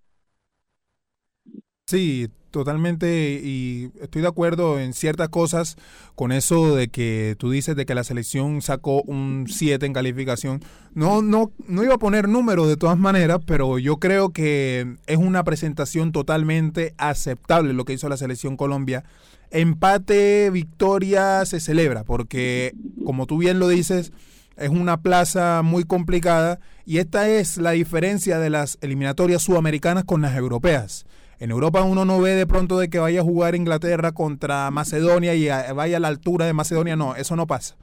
Sí, 1.90 2.28
totalmente 2.52 3.40
y 3.42 3.90
estoy 4.00 4.23
de 4.23 4.28
acuerdo 4.28 4.78
en 4.78 4.92
ciertas 4.92 5.28
cosas 5.28 5.76
con 6.14 6.30
eso 6.30 6.76
de 6.76 6.87
que 6.87 7.35
tú 7.37 7.50
dices 7.50 7.75
de 7.75 7.85
que 7.85 7.97
la 7.97 8.04
selección 8.04 8.62
sacó 8.62 9.02
un 9.02 9.47
7 9.49 9.87
en 9.87 9.92
calificación. 9.92 10.62
No 10.94 11.20
no 11.20 11.50
no 11.66 11.82
iba 11.82 11.94
a 11.94 11.99
poner 11.99 12.28
números 12.28 12.68
de 12.68 12.76
todas 12.76 12.97
maneras, 12.97 13.40
pero 13.44 13.80
yo 13.80 13.97
creo 13.97 14.30
que 14.30 14.99
es 15.09 15.16
una 15.16 15.42
presentación 15.42 16.12
totalmente 16.12 16.94
aceptable 16.97 17.73
lo 17.73 17.85
que 17.85 17.94
hizo 17.94 18.09
la 18.09 18.16
selección 18.16 18.56
Colombia. 18.56 19.02
Empate, 19.50 20.50
victoria 20.50 21.44
se 21.44 21.59
celebra 21.59 22.04
porque 22.04 22.73
como 23.04 23.26
tú 23.26 23.38
bien 23.38 23.59
lo 23.59 23.66
dices, 23.66 24.12
es 24.56 24.68
una 24.68 24.99
plaza 24.99 25.62
muy 25.64 25.82
complicada 25.82 26.61
y 26.87 26.99
esta 26.99 27.28
es 27.28 27.56
la 27.56 27.73
diferencia 27.73 28.38
de 28.38 28.50
las 28.50 28.78
eliminatorias 28.80 29.42
sudamericanas 29.42 30.04
con 30.04 30.23
las 30.23 30.37
europeas 30.37 31.04
en 31.40 31.50
Europa 31.50 31.82
uno 31.82 32.04
no 32.04 32.20
ve 32.20 32.35
de 32.35 32.47
pronto 32.47 32.78
de 32.78 32.90
que 32.90 32.99
vaya 32.99 33.20
a 33.20 33.25
jugar 33.25 33.54
Inglaterra 33.54 34.12
contra 34.12 34.70
Macedonia 34.70 35.35
y 35.35 35.49
vaya 35.75 35.97
a 35.97 36.00
la 36.00 36.09
altura 36.09 36.44
de 36.44 36.52
Macedonia. 36.52 36.97
No, 36.97 37.16
eso 37.16 37.35
no 37.35 37.47
pasa. 37.47 37.76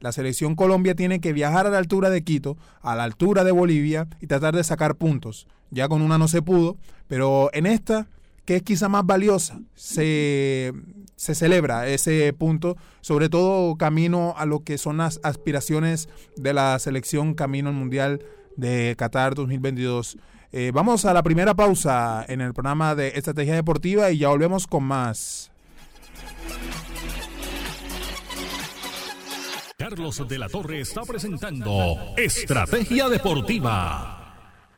La 0.00 0.10
selección 0.10 0.56
Colombia 0.56 0.96
tiene 0.96 1.20
que 1.20 1.32
viajar 1.32 1.68
a 1.68 1.70
la 1.70 1.78
altura 1.78 2.10
de 2.10 2.24
Quito, 2.24 2.58
a 2.82 2.96
la 2.96 3.04
altura 3.04 3.44
de 3.44 3.52
Bolivia 3.52 4.08
y 4.20 4.26
tratar 4.26 4.56
de 4.56 4.64
sacar 4.64 4.96
puntos. 4.96 5.46
Ya 5.70 5.88
con 5.88 6.02
una 6.02 6.18
no 6.18 6.26
se 6.26 6.42
pudo, 6.42 6.78
pero 7.06 7.48
en 7.52 7.66
esta, 7.66 8.08
que 8.44 8.56
es 8.56 8.62
quizá 8.62 8.88
más 8.88 9.06
valiosa, 9.06 9.60
se, 9.76 10.72
se 11.14 11.36
celebra 11.36 11.86
ese 11.86 12.32
punto, 12.32 12.76
sobre 13.02 13.28
todo 13.28 13.76
camino 13.76 14.34
a 14.36 14.46
lo 14.46 14.64
que 14.64 14.78
son 14.78 14.96
las 14.96 15.20
aspiraciones 15.22 16.08
de 16.36 16.52
la 16.52 16.76
selección 16.80 17.34
camino 17.34 17.68
al 17.68 17.76
Mundial 17.76 18.20
de 18.56 18.96
Qatar 18.98 19.36
2022. 19.36 20.18
Eh, 20.52 20.70
vamos 20.72 21.04
a 21.04 21.12
la 21.12 21.22
primera 21.22 21.54
pausa 21.54 22.24
en 22.28 22.40
el 22.40 22.54
programa 22.54 22.94
de 22.94 23.08
Estrategia 23.08 23.54
Deportiva 23.54 24.10
y 24.10 24.18
ya 24.18 24.28
volvemos 24.28 24.66
con 24.66 24.84
más. 24.84 25.50
Carlos 29.76 30.26
de 30.26 30.38
la 30.38 30.48
Torre 30.48 30.80
está 30.80 31.02
presentando 31.02 31.96
Estrategia 32.16 33.08
Deportiva. 33.08 34.22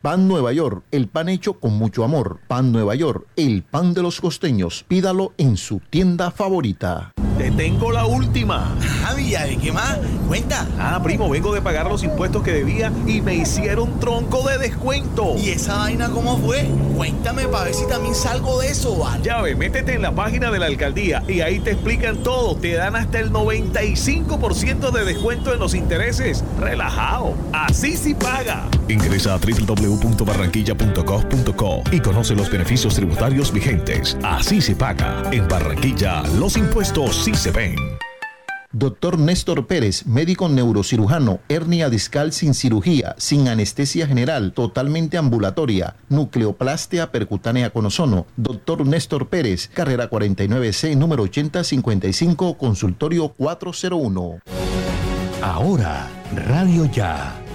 Pan 0.03 0.29
Nueva 0.29 0.53
York, 0.53 0.85
el 0.91 1.09
pan 1.09 1.29
hecho 1.29 1.55
con 1.55 1.73
mucho 1.73 2.05
amor. 2.05 2.41
Pan 2.47 2.71
Nueva 2.73 2.95
York, 2.95 3.27
el 3.37 3.63
pan 3.63 3.95
de 3.95 4.03
los 4.03 4.21
costeños. 4.21 4.85
Pídalo 4.87 5.33
en 5.39 5.57
su 5.57 5.81
tienda 5.81 6.31
favorita. 6.31 7.13
Te 7.39 7.53
tengo 7.53 7.93
la 7.93 8.05
última. 8.05 8.77
Javi, 9.05 9.31
¿de 9.31 9.59
qué 9.59 9.71
más? 9.71 9.97
Cuenta. 10.27 10.67
Ah, 10.77 11.01
primo, 11.01 11.31
vengo 11.31 11.55
de 11.55 11.63
pagar 11.63 11.87
los 11.87 12.03
impuestos 12.03 12.43
que 12.43 12.53
debía 12.53 12.93
y 13.07 13.21
me 13.21 13.37
hicieron 13.37 14.01
tronco 14.01 14.43
de 14.49 14.59
descuento. 14.59 15.37
¿Y 15.37 15.51
esa 15.51 15.79
vaina 15.79 16.11
cómo 16.11 16.37
fue? 16.39 16.69
Cuéntame 16.97 17.47
para 17.47 17.67
ver 17.67 17.75
si 17.75 17.87
también 17.87 18.17
salgo 18.17 18.61
de 18.61 18.71
eso, 18.71 18.99
¿vale? 18.99 19.23
Ya 19.23 19.41
ve, 19.41 19.55
métete 19.55 19.95
en 19.95 20.03
la 20.03 20.17
página 20.17 20.51
de 20.51 20.59
la 20.59 20.67
alcaldía 20.67 21.23
y 21.29 21.41
ahí 21.41 21.61
te 21.61 21.71
explican 21.71 22.25
todo. 22.25 22.57
Te 22.57 22.75
dan 22.75 22.97
hasta 22.97 23.21
el 23.21 23.31
95% 23.31 24.91
de 24.91 25.05
descuento 25.05 25.55
en 25.55 25.61
los 25.61 25.75
intereses. 25.75 26.43
Relajado. 26.59 27.35
Así 27.53 27.97
sí 27.97 28.15
paga. 28.15 28.65
Ingresa 28.89 29.35
a 29.35 29.39
www.barranquilla.gov.co 29.39 31.83
y 31.93 32.01
conoce 32.01 32.35
los 32.35 32.51
beneficios 32.51 32.95
tributarios 32.95 33.53
vigentes. 33.53 34.17
Así 34.23 34.61
se 34.61 34.75
paga. 34.75 35.23
En 35.31 35.47
Barranquilla, 35.47 36.23
los 36.39 36.57
impuestos 36.57 37.25
sí 37.25 37.35
se 37.35 37.51
ven. 37.51 37.77
Doctor 38.71 39.19
Néstor 39.19 39.67
Pérez, 39.67 40.05
médico 40.05 40.47
neurocirujano, 40.47 41.41
hernia 41.49 41.89
discal 41.89 42.33
sin 42.33 42.53
cirugía, 42.53 43.15
sin 43.17 43.49
anestesia 43.49 44.07
general, 44.07 44.53
totalmente 44.53 45.17
ambulatoria, 45.17 45.97
nucleoplastia 46.11 47.11
percutánea 47.11 47.71
con 47.71 47.87
ozono. 47.87 48.27
Doctor 48.37 48.87
Néstor 48.87 49.29
Pérez, 49.29 49.71
carrera 49.73 50.11
49C, 50.11 50.99
número 50.99 51.23
8055, 51.23 52.59
consultorio 52.59 53.29
401. 53.29 54.41
Ahora, 55.41 56.11
Radio 56.35 56.85
Ya, 56.93 57.41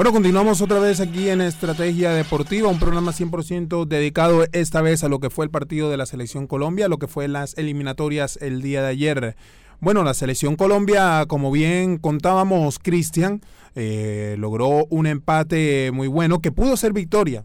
Bueno, 0.00 0.14
continuamos 0.14 0.62
otra 0.62 0.78
vez 0.78 0.98
aquí 0.98 1.28
en 1.28 1.42
Estrategia 1.42 2.14
Deportiva, 2.14 2.70
un 2.70 2.78
programa 2.78 3.12
100% 3.12 3.84
dedicado 3.84 4.46
esta 4.52 4.80
vez 4.80 5.04
a 5.04 5.10
lo 5.10 5.20
que 5.20 5.28
fue 5.28 5.44
el 5.44 5.50
partido 5.50 5.90
de 5.90 5.98
la 5.98 6.06
Selección 6.06 6.46
Colombia, 6.46 6.88
lo 6.88 6.96
que 6.96 7.06
fue 7.06 7.28
las 7.28 7.54
eliminatorias 7.58 8.38
el 8.40 8.62
día 8.62 8.80
de 8.80 8.88
ayer. 8.88 9.36
Bueno, 9.78 10.02
la 10.02 10.14
Selección 10.14 10.56
Colombia, 10.56 11.26
como 11.28 11.50
bien 11.50 11.98
contábamos, 11.98 12.78
Cristian, 12.78 13.42
eh, 13.74 14.36
logró 14.38 14.86
un 14.88 15.06
empate 15.06 15.90
muy 15.92 16.08
bueno 16.08 16.40
que 16.40 16.50
pudo 16.50 16.78
ser 16.78 16.94
victoria. 16.94 17.44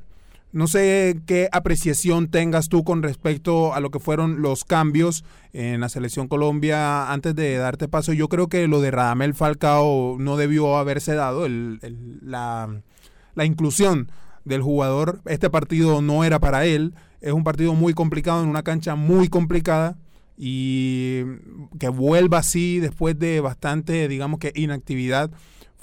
No 0.56 0.68
sé 0.68 1.20
qué 1.26 1.50
apreciación 1.52 2.30
tengas 2.30 2.70
tú 2.70 2.86
con 2.86 3.04
respecto 3.04 3.74
a 3.74 3.82
lo 3.82 3.92
que 3.92 4.00
fueron 4.00 4.42
los 4.42 4.64
cambios 4.64 5.26
en 5.52 5.82
la 5.82 5.90
selección 5.90 6.30
Colombia 6.30 7.12
antes 7.12 7.36
de 7.36 7.58
darte 7.58 7.90
paso. 7.90 8.14
Yo 8.14 8.30
creo 8.30 8.48
que 8.48 8.66
lo 8.70 8.80
de 8.80 8.90
Radamel 8.90 9.34
Falcao 9.34 10.16
no 10.18 10.38
debió 10.38 10.78
haberse 10.78 11.14
dado, 11.14 11.46
la, 11.50 12.74
la 13.36 13.46
inclusión 13.46 14.10
del 14.46 14.62
jugador. 14.62 15.20
Este 15.26 15.50
partido 15.50 16.02
no 16.02 16.24
era 16.24 16.40
para 16.40 16.64
él. 16.64 16.94
Es 17.20 17.34
un 17.34 17.44
partido 17.44 17.74
muy 17.74 17.94
complicado 17.94 18.42
en 18.42 18.48
una 18.48 18.64
cancha 18.64 18.96
muy 18.96 19.28
complicada 19.28 19.98
y 20.38 21.24
que 21.80 21.90
vuelva 21.90 22.38
así 22.38 22.80
después 22.80 23.20
de 23.20 23.42
bastante, 23.42 24.08
digamos 24.08 24.40
que 24.40 24.54
inactividad 24.56 25.32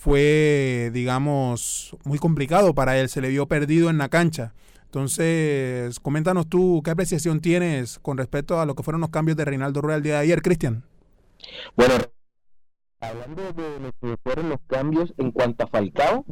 fue, 0.03 0.91
digamos, 0.93 1.97
muy 2.03 2.19
complicado 2.19 2.75
para 2.75 2.99
él, 2.99 3.09
se 3.09 3.21
le 3.21 3.29
vio 3.29 3.47
perdido 3.47 3.89
en 3.89 3.99
la 3.99 4.09
cancha. 4.09 4.53
Entonces, 4.87 6.01
coméntanos 6.01 6.49
tú 6.49 6.83
qué 6.85 6.91
apreciación 6.91 7.41
tienes 7.41 8.01
con 8.01 8.19
respecto 8.19 8.59
a 8.59 8.67
lo 8.67 8.75
que 8.75 8.83
fueron 8.83 9.01
los 9.01 9.11
cambios 9.11 9.37
de 9.37 9.45
Reinaldo 9.45 9.81
Rueda 9.81 9.99
el 9.99 10.03
día 10.03 10.15
de 10.15 10.23
ayer, 10.23 10.43
Cristian. 10.43 10.83
Bueno, 11.77 11.95
hablando 12.99 13.43
de 13.53 13.79
lo 13.79 13.93
que 13.93 14.17
fueron 14.25 14.49
los 14.49 14.59
cambios 14.67 15.15
en 15.19 15.31
cuanto 15.31 15.63
a 15.63 15.69
Falcao, 15.69 16.25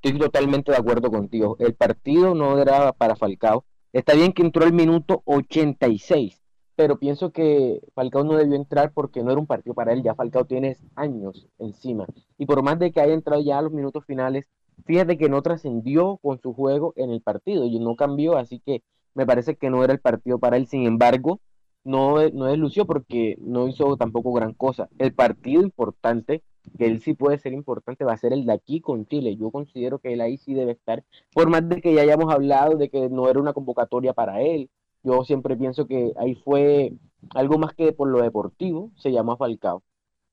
estoy 0.00 0.20
totalmente 0.20 0.70
de 0.70 0.78
acuerdo 0.78 1.10
contigo. 1.10 1.56
El 1.58 1.74
partido 1.74 2.32
no 2.32 2.62
era 2.62 2.92
para 2.92 3.16
Falcao. 3.16 3.64
Está 3.92 4.14
bien 4.14 4.32
que 4.32 4.42
entró 4.42 4.64
el 4.64 4.72
minuto 4.72 5.22
86, 5.24 6.40
pero 6.76 6.98
pienso 6.98 7.32
que 7.32 7.80
Falcao 7.94 8.22
no 8.22 8.36
debió 8.36 8.54
entrar 8.54 8.92
porque 8.92 9.22
no 9.22 9.30
era 9.32 9.40
un 9.40 9.46
partido 9.46 9.74
para 9.74 9.92
él. 9.92 10.02
Ya 10.02 10.14
Falcao 10.14 10.44
tiene 10.44 10.76
años 10.94 11.48
encima. 11.58 12.06
Y 12.38 12.46
por 12.46 12.62
más 12.62 12.78
de 12.78 12.92
que 12.92 13.00
haya 13.00 13.14
entrado 13.14 13.42
ya 13.42 13.58
a 13.58 13.62
los 13.62 13.72
minutos 13.72 14.04
finales, 14.04 14.46
fíjate 14.84 15.16
que 15.16 15.30
no 15.30 15.42
trascendió 15.42 16.18
con 16.18 16.38
su 16.40 16.52
juego 16.52 16.92
en 16.96 17.10
el 17.10 17.22
partido 17.22 17.64
y 17.64 17.78
no 17.78 17.96
cambió, 17.96 18.36
así 18.36 18.60
que 18.60 18.82
me 19.14 19.26
parece 19.26 19.56
que 19.56 19.70
no 19.70 19.82
era 19.82 19.94
el 19.94 20.00
partido 20.00 20.38
para 20.38 20.58
él. 20.58 20.66
Sin 20.66 20.86
embargo, 20.86 21.40
no, 21.82 22.28
no 22.30 22.44
deslució 22.44 22.86
porque 22.86 23.36
no 23.40 23.68
hizo 23.68 23.96
tampoco 23.96 24.32
gran 24.32 24.52
cosa. 24.52 24.88
El 24.98 25.14
partido 25.14 25.62
importante, 25.62 26.42
que 26.78 26.86
él 26.86 27.00
sí 27.00 27.14
puede 27.14 27.38
ser 27.38 27.54
importante, 27.54 28.04
va 28.04 28.12
a 28.12 28.18
ser 28.18 28.34
el 28.34 28.44
de 28.44 28.52
aquí 28.52 28.82
con 28.82 29.06
Chile. 29.06 29.36
Yo 29.36 29.50
considero 29.50 29.98
que 29.98 30.12
él 30.12 30.20
ahí 30.20 30.36
sí 30.36 30.52
debe 30.52 30.72
estar, 30.72 31.04
por 31.32 31.48
más 31.48 31.66
de 31.66 31.80
que 31.80 31.94
ya 31.94 32.02
hayamos 32.02 32.32
hablado 32.32 32.76
de 32.76 32.90
que 32.90 33.08
no 33.08 33.30
era 33.30 33.40
una 33.40 33.54
convocatoria 33.54 34.12
para 34.12 34.42
él, 34.42 34.68
yo 35.06 35.24
siempre 35.24 35.56
pienso 35.56 35.86
que 35.86 36.12
ahí 36.16 36.34
fue 36.34 36.92
algo 37.30 37.58
más 37.58 37.74
que 37.74 37.92
por 37.92 38.08
lo 38.08 38.22
deportivo, 38.22 38.90
se 38.96 39.12
llama 39.12 39.36
Falcao. 39.36 39.82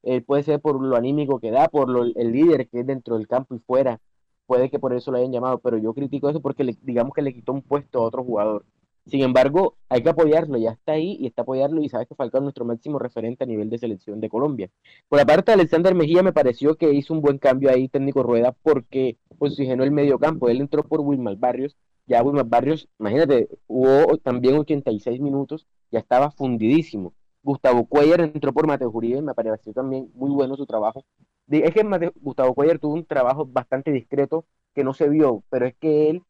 Eh, 0.01 0.21
puede 0.21 0.43
ser 0.43 0.59
por 0.61 0.81
lo 0.83 0.95
anímico 0.95 1.39
que 1.39 1.51
da, 1.51 1.67
por 1.69 1.89
lo, 1.89 2.03
el 2.03 2.31
líder 2.31 2.67
que 2.67 2.79
es 2.79 2.87
dentro 2.87 3.17
del 3.17 3.27
campo 3.27 3.55
y 3.55 3.59
fuera. 3.59 4.01
Puede 4.47 4.69
que 4.69 4.79
por 4.79 4.93
eso 4.93 5.11
lo 5.11 5.17
hayan 5.19 5.31
llamado, 5.31 5.59
pero 5.59 5.77
yo 5.77 5.93
critico 5.93 6.29
eso 6.29 6.41
porque 6.41 6.63
le, 6.63 6.75
digamos 6.81 7.13
que 7.13 7.21
le 7.21 7.33
quitó 7.33 7.53
un 7.53 7.61
puesto 7.61 7.99
a 7.99 8.03
otro 8.03 8.23
jugador. 8.23 8.65
Sin 9.05 9.21
embargo, 9.21 9.75
hay 9.89 10.01
que 10.01 10.09
apoyarlo, 10.09 10.57
ya 10.57 10.71
está 10.71 10.93
ahí 10.93 11.17
y 11.19 11.27
está 11.27 11.43
apoyarlo 11.43 11.81
y 11.81 11.89
sabes 11.89 12.07
que 12.07 12.15
Falcao 12.15 12.39
es 12.39 12.43
nuestro 12.43 12.65
máximo 12.65 12.99
referente 12.99 13.43
a 13.43 13.47
nivel 13.47 13.69
de 13.69 13.77
selección 13.77 14.19
de 14.21 14.29
Colombia. 14.29 14.69
Por 15.07 15.19
la 15.19 15.25
parte 15.25 15.51
de 15.51 15.55
Alexander 15.55 15.93
Mejía 15.93 16.23
me 16.23 16.33
pareció 16.33 16.75
que 16.75 16.91
hizo 16.93 17.13
un 17.13 17.21
buen 17.21 17.37
cambio 17.37 17.69
ahí 17.69 17.89
técnico 17.89 18.23
Rueda 18.23 18.53
porque 18.63 19.17
oxigenó 19.37 19.83
el 19.83 19.91
medio 19.91 20.17
campo. 20.19 20.49
Él 20.49 20.61
entró 20.61 20.83
por 20.83 21.01
Wilmar 21.01 21.35
Barrios 21.37 21.75
ya 22.05 22.23
Wilmar 22.23 22.45
Barrios, 22.45 22.87
imagínate, 22.99 23.49
hubo 23.67 24.17
también 24.17 24.57
86 24.57 25.19
minutos, 25.19 25.67
ya 25.91 25.99
estaba 25.99 26.31
fundidísimo. 26.31 27.13
Gustavo 27.41 27.85
Cuellar 27.85 28.21
entró 28.21 28.53
por 28.53 28.67
Mateo 28.67 28.89
Uribe, 28.89 29.21
me 29.21 29.33
pareció 29.33 29.73
también 29.73 30.09
muy 30.15 30.31
bueno 30.31 30.55
su 30.55 30.65
trabajo. 30.65 31.05
Es 31.49 31.73
que 31.73 32.11
Gustavo 32.21 32.53
Cuellar 32.53 32.79
tuvo 32.79 32.93
un 32.93 33.05
trabajo 33.05 33.45
bastante 33.45 33.91
discreto 33.91 34.45
que 34.73 34.83
no 34.83 34.93
se 34.93 35.09
vio, 35.09 35.43
pero 35.49 35.65
es 35.65 35.75
que 35.75 36.09
él, 36.09 36.23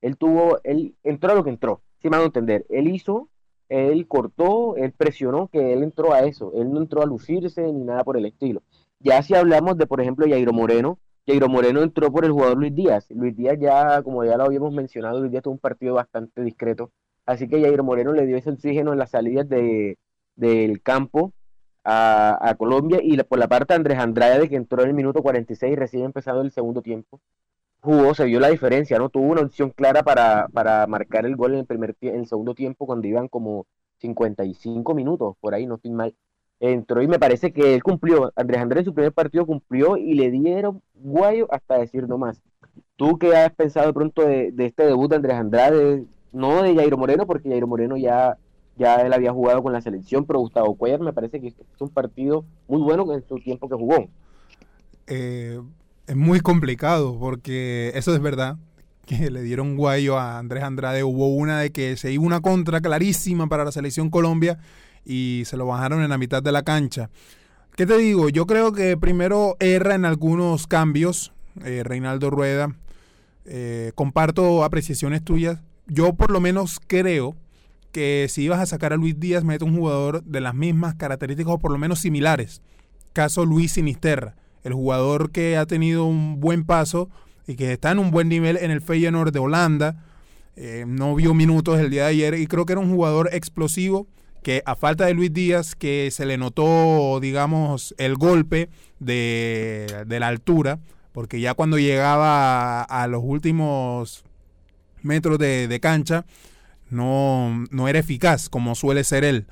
él 0.00 0.16
tuvo, 0.16 0.58
él 0.62 0.94
entró 1.02 1.32
a 1.32 1.34
lo 1.34 1.44
que 1.44 1.50
entró, 1.50 1.82
si 2.00 2.08
me 2.08 2.16
van 2.16 2.22
a 2.22 2.26
entender. 2.26 2.64
Él 2.68 2.88
hizo, 2.88 3.28
él 3.68 4.06
cortó, 4.06 4.76
él 4.76 4.92
presionó, 4.92 5.48
que 5.48 5.72
él 5.72 5.82
entró 5.82 6.12
a 6.12 6.20
eso, 6.20 6.52
él 6.54 6.72
no 6.72 6.80
entró 6.80 7.02
a 7.02 7.06
lucirse 7.06 7.62
ni 7.72 7.84
nada 7.84 8.04
por 8.04 8.16
el 8.16 8.26
estilo. 8.26 8.62
Ya 9.00 9.22
si 9.22 9.34
hablamos 9.34 9.76
de, 9.78 9.86
por 9.86 10.00
ejemplo, 10.00 10.26
Yairo 10.26 10.52
Moreno, 10.52 10.98
Jairo 11.28 11.46
Moreno 11.50 11.82
entró 11.82 12.10
por 12.10 12.24
el 12.24 12.32
jugador 12.32 12.56
Luis 12.56 12.74
Díaz. 12.74 13.06
Luis 13.10 13.36
Díaz 13.36 13.58
ya, 13.60 14.02
como 14.02 14.24
ya 14.24 14.38
lo 14.38 14.44
habíamos 14.44 14.72
mencionado, 14.72 15.20
Luis 15.20 15.30
Díaz 15.30 15.42
tuvo 15.42 15.52
un 15.52 15.60
partido 15.60 15.94
bastante 15.94 16.42
discreto. 16.42 16.90
Así 17.26 17.46
que 17.48 17.60
Jairo 17.60 17.84
Moreno 17.84 18.14
le 18.14 18.24
dio 18.24 18.38
ese 18.38 18.48
oxígeno 18.48 18.94
en 18.94 18.98
las 18.98 19.10
salidas 19.10 19.46
de, 19.46 19.98
del 20.36 20.80
campo 20.80 21.34
a, 21.84 22.54
Colombia. 22.56 23.00
Y 23.02 23.18
por 23.24 23.38
la 23.38 23.46
parte 23.46 23.74
de 23.74 23.76
Andrés 23.76 23.98
Andrade, 23.98 24.48
que 24.48 24.56
entró 24.56 24.82
en 24.82 24.88
el 24.88 24.94
minuto 24.94 25.22
46 25.22 25.70
y 25.70 25.76
recién 25.76 26.04
empezado 26.04 26.40
el 26.40 26.50
segundo 26.50 26.80
tiempo, 26.80 27.20
jugó, 27.82 28.14
se 28.14 28.24
vio 28.24 28.40
la 28.40 28.48
diferencia, 28.48 28.98
¿no? 28.98 29.10
Tuvo 29.10 29.30
una 29.30 29.42
opción 29.42 29.68
clara 29.68 30.02
para, 30.02 30.48
para 30.48 30.86
marcar 30.86 31.26
el 31.26 31.36
gol 31.36 31.52
en 31.52 31.60
el, 31.60 31.66
primer, 31.66 31.94
en 32.00 32.20
el 32.20 32.26
segundo 32.26 32.54
tiempo 32.54 32.86
cuando 32.86 33.06
iban 33.06 33.28
como 33.28 33.66
55 33.98 34.94
minutos, 34.94 35.36
por 35.40 35.54
ahí, 35.54 35.66
no 35.66 35.74
estoy 35.74 35.90
mal 35.90 36.14
entró 36.60 37.02
y 37.02 37.08
me 37.08 37.18
parece 37.18 37.52
que 37.52 37.74
él 37.74 37.82
cumplió. 37.82 38.32
Andrés 38.36 38.60
Andrés 38.60 38.80
en 38.80 38.84
su 38.86 38.94
primer 38.94 39.12
partido 39.12 39.46
cumplió 39.46 39.96
y 39.96 40.14
le 40.14 40.30
dieron 40.30 40.82
guayo 40.94 41.46
hasta 41.52 41.78
decir 41.78 42.08
no 42.08 42.18
más. 42.18 42.40
¿Tú 42.96 43.18
qué 43.18 43.36
has 43.36 43.52
pensado 43.52 43.92
pronto 43.94 44.22
de, 44.22 44.52
este 44.58 44.84
debut 44.84 45.08
de 45.08 45.16
Andrés 45.16 45.36
Andrade? 45.36 46.04
No 46.32 46.62
de 46.62 46.74
Jairo 46.74 46.98
Moreno, 46.98 47.26
porque 47.26 47.48
Jairo 47.48 47.66
Moreno 47.66 47.96
ya, 47.96 48.36
ya 48.76 48.96
él 48.96 49.12
había 49.12 49.32
jugado 49.32 49.62
con 49.62 49.72
la 49.72 49.80
selección, 49.80 50.24
pero 50.26 50.40
Gustavo 50.40 50.74
Cuellar 50.74 51.00
me 51.00 51.12
parece 51.12 51.40
que 51.40 51.48
es 51.48 51.54
un 51.78 51.90
partido 51.90 52.44
muy 52.66 52.80
bueno 52.80 53.12
en 53.14 53.26
su 53.26 53.36
tiempo 53.36 53.68
que 53.68 53.76
jugó. 53.76 54.08
Eh, 55.06 55.60
es 56.06 56.16
muy 56.16 56.40
complicado 56.40 57.18
porque 57.18 57.92
eso 57.94 58.14
es 58.14 58.20
verdad 58.20 58.56
que 59.06 59.30
le 59.30 59.42
dieron 59.42 59.76
guayo 59.76 60.18
a 60.18 60.38
Andrés 60.38 60.64
Andrade. 60.64 61.04
Hubo 61.04 61.34
una 61.34 61.60
de 61.60 61.70
que 61.70 61.96
se 61.96 62.12
iba 62.12 62.24
una 62.24 62.40
contra 62.40 62.80
clarísima 62.80 63.46
para 63.46 63.64
la 63.64 63.72
selección 63.72 64.10
Colombia 64.10 64.58
y 65.04 65.42
se 65.46 65.56
lo 65.56 65.66
bajaron 65.66 66.02
en 66.02 66.10
la 66.10 66.18
mitad 66.18 66.42
de 66.42 66.52
la 66.52 66.62
cancha. 66.62 67.10
¿Qué 67.78 67.86
te 67.86 67.96
digo? 67.96 68.28
Yo 68.28 68.46
creo 68.46 68.72
que 68.72 68.96
primero 68.96 69.56
erra 69.60 69.94
en 69.94 70.04
algunos 70.04 70.66
cambios, 70.66 71.32
eh, 71.64 71.82
Reinaldo 71.84 72.28
Rueda. 72.28 72.74
Eh, 73.44 73.92
comparto 73.94 74.64
apreciaciones 74.64 75.24
tuyas. 75.24 75.60
Yo 75.86 76.12
por 76.14 76.30
lo 76.30 76.40
menos 76.40 76.80
creo 76.86 77.36
que 77.92 78.26
si 78.28 78.42
ibas 78.42 78.60
a 78.60 78.66
sacar 78.66 78.92
a 78.92 78.96
Luis 78.96 79.18
Díaz, 79.18 79.44
mete 79.44 79.64
un 79.64 79.76
jugador 79.76 80.22
de 80.24 80.40
las 80.40 80.54
mismas 80.54 80.96
características 80.96 81.54
o 81.54 81.58
por 81.58 81.70
lo 81.70 81.78
menos 81.78 82.00
similares. 82.00 82.62
Caso 83.12 83.46
Luis 83.46 83.72
Sinisterra, 83.72 84.34
el 84.64 84.74
jugador 84.74 85.30
que 85.30 85.56
ha 85.56 85.64
tenido 85.64 86.04
un 86.04 86.40
buen 86.40 86.64
paso 86.64 87.08
y 87.46 87.54
que 87.54 87.72
está 87.72 87.92
en 87.92 88.00
un 88.00 88.10
buen 88.10 88.28
nivel 88.28 88.56
en 88.56 88.70
el 88.70 88.82
Feyenoord 88.82 89.32
de 89.32 89.38
Holanda. 89.38 90.04
Eh, 90.56 90.84
no 90.86 91.14
vio 91.14 91.32
minutos 91.32 91.78
el 91.78 91.90
día 91.90 92.02
de 92.02 92.08
ayer 92.08 92.34
y 92.34 92.48
creo 92.48 92.66
que 92.66 92.72
era 92.72 92.80
un 92.80 92.92
jugador 92.92 93.30
explosivo 93.32 94.08
que 94.48 94.62
a 94.64 94.76
falta 94.76 95.04
de 95.04 95.12
Luis 95.12 95.30
Díaz, 95.30 95.74
que 95.74 96.10
se 96.10 96.24
le 96.24 96.38
notó, 96.38 97.20
digamos, 97.20 97.94
el 97.98 98.14
golpe 98.14 98.70
de, 98.98 100.06
la 100.08 100.26
altura, 100.26 100.78
porque 101.12 101.38
ya 101.38 101.52
cuando 101.52 101.76
llegaba 101.76 102.82
a, 102.82 103.06
los 103.08 103.20
últimos 103.22 104.24
metros 105.02 105.38
de, 105.38 105.78
cancha, 105.82 106.24
no, 106.88 107.66
no, 107.70 107.88
era 107.88 107.98
eficaz 107.98 108.48
como 108.48 108.74
suele 108.74 109.04
ser 109.04 109.22
él. 109.22 109.48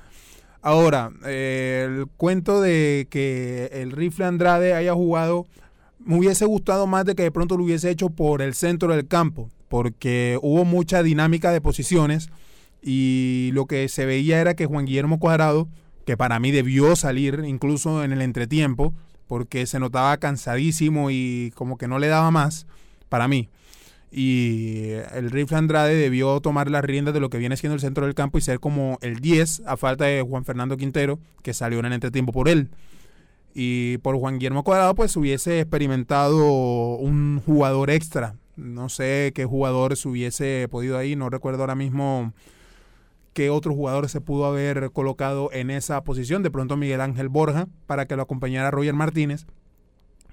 Ahora, 0.63 1.13
el 1.27 2.07
cuento 2.17 2.63
de 2.63 3.07
que 3.11 3.69
el 3.75 3.93
rifle 3.93 4.25
Andrade 4.25 4.73
haya 4.73 4.95
jugado, 4.95 5.47
me 5.99 6.17
hubiese 6.17 6.47
gustado 6.47 6.87
más 6.87 7.05
de 7.05 7.15
que 7.15 7.25
de 7.25 7.33
pronto 7.33 7.59
lo 7.59 7.65
hubiese 7.65 7.91
hecho 7.91 8.09
por 8.09 8.41
el 8.41 8.55
centro 8.55 8.97
del 8.97 9.07
campo, 9.07 9.51
porque 9.69 10.39
hubo 10.41 10.65
mucha 10.65 11.03
dinámica 11.03 11.53
de 11.53 11.61
posiciones 11.61 12.31
y 12.87 13.51
lo 13.53 13.67
que 13.67 13.89
se 13.89 14.07
veía 14.07 14.41
era 14.41 14.55
que 14.55 14.67
Juan 14.67 14.87
Guillermo 14.87 15.19
Cuadrado, 15.19 15.67
que 16.05 16.17
para 16.17 16.39
mí 16.39 16.53
debió 16.53 16.95
salir 16.95 17.43
incluso 17.45 18.05
en 18.05 18.13
el 18.13 18.23
entretiempo, 18.23 18.95
porque 19.27 19.67
se 19.67 19.81
notaba 19.81 20.17
cansadísimo 20.19 21.11
y 21.11 21.53
como 21.57 21.79
que 21.79 21.89
no 21.89 21.99
le 21.99 22.07
daba 22.07 22.31
más, 22.31 22.69
para 23.09 23.27
mí. 23.27 23.49
Y 24.13 24.91
el 25.13 25.33
rifle 25.33 25.57
Andrade 25.57 25.97
debió 25.97 26.41
tomar 26.41 26.71
las 26.71 26.85
riendas 26.85 27.13
de 27.13 27.19
lo 27.19 27.29
que 27.29 27.39
viene 27.39 27.57
siendo 27.57 27.75
el 27.75 27.81
centro 27.81 28.07
del 28.07 28.15
campo 28.15 28.39
y 28.39 28.41
ser 28.41 28.61
como 28.61 28.99
el 29.03 29.19
10 29.19 29.63
a 29.67 29.77
falta 29.77 30.05
de 30.05 30.23
Juan 30.23 30.45
Fernando 30.45 30.77
Quintero, 30.77 31.19
que 31.43 31.55
salió 31.55 31.81
en 31.81 31.87
el 31.87 31.93
entretiempo 31.95 32.31
por 32.31 32.49
él. 32.49 32.71
Y 33.53 33.99
por 33.99 34.17
Juan 34.17 34.39
Guillermo 34.39 34.63
Cuadrado, 34.63 34.95
pues 34.95 35.17
hubiese 35.17 35.59
experimentado 35.59 36.47
un 36.99 37.43
jugador 37.45 37.91
extra. 37.91 38.37
No 38.55 38.89
sé 38.89 39.33
qué 39.35 39.45
jugador 39.45 39.97
se 39.97 40.09
hubiese 40.09 40.69
podido 40.71 40.97
ahí, 40.97 41.17
no 41.17 41.31
recuerdo 41.31 41.63
ahora 41.63 41.75
mismo 41.75 42.33
qué 43.37 43.51
otro 43.51 43.75
jugador 43.75 44.09
se 44.09 44.23
pudo 44.23 44.47
haber 44.47 44.91
colocado 44.93 45.51
en 45.53 45.69
esa 45.71 46.03
posición. 46.05 46.43
De 46.43 46.51
pronto 46.51 46.79
Miguel 46.79 47.03
Ángel 47.03 47.29
Borja 47.29 47.69
para 47.87 48.07
que 48.07 48.17
lo 48.17 48.23
acompañara 48.23 48.71
Roger 48.71 48.95
Martínez. 48.95 49.45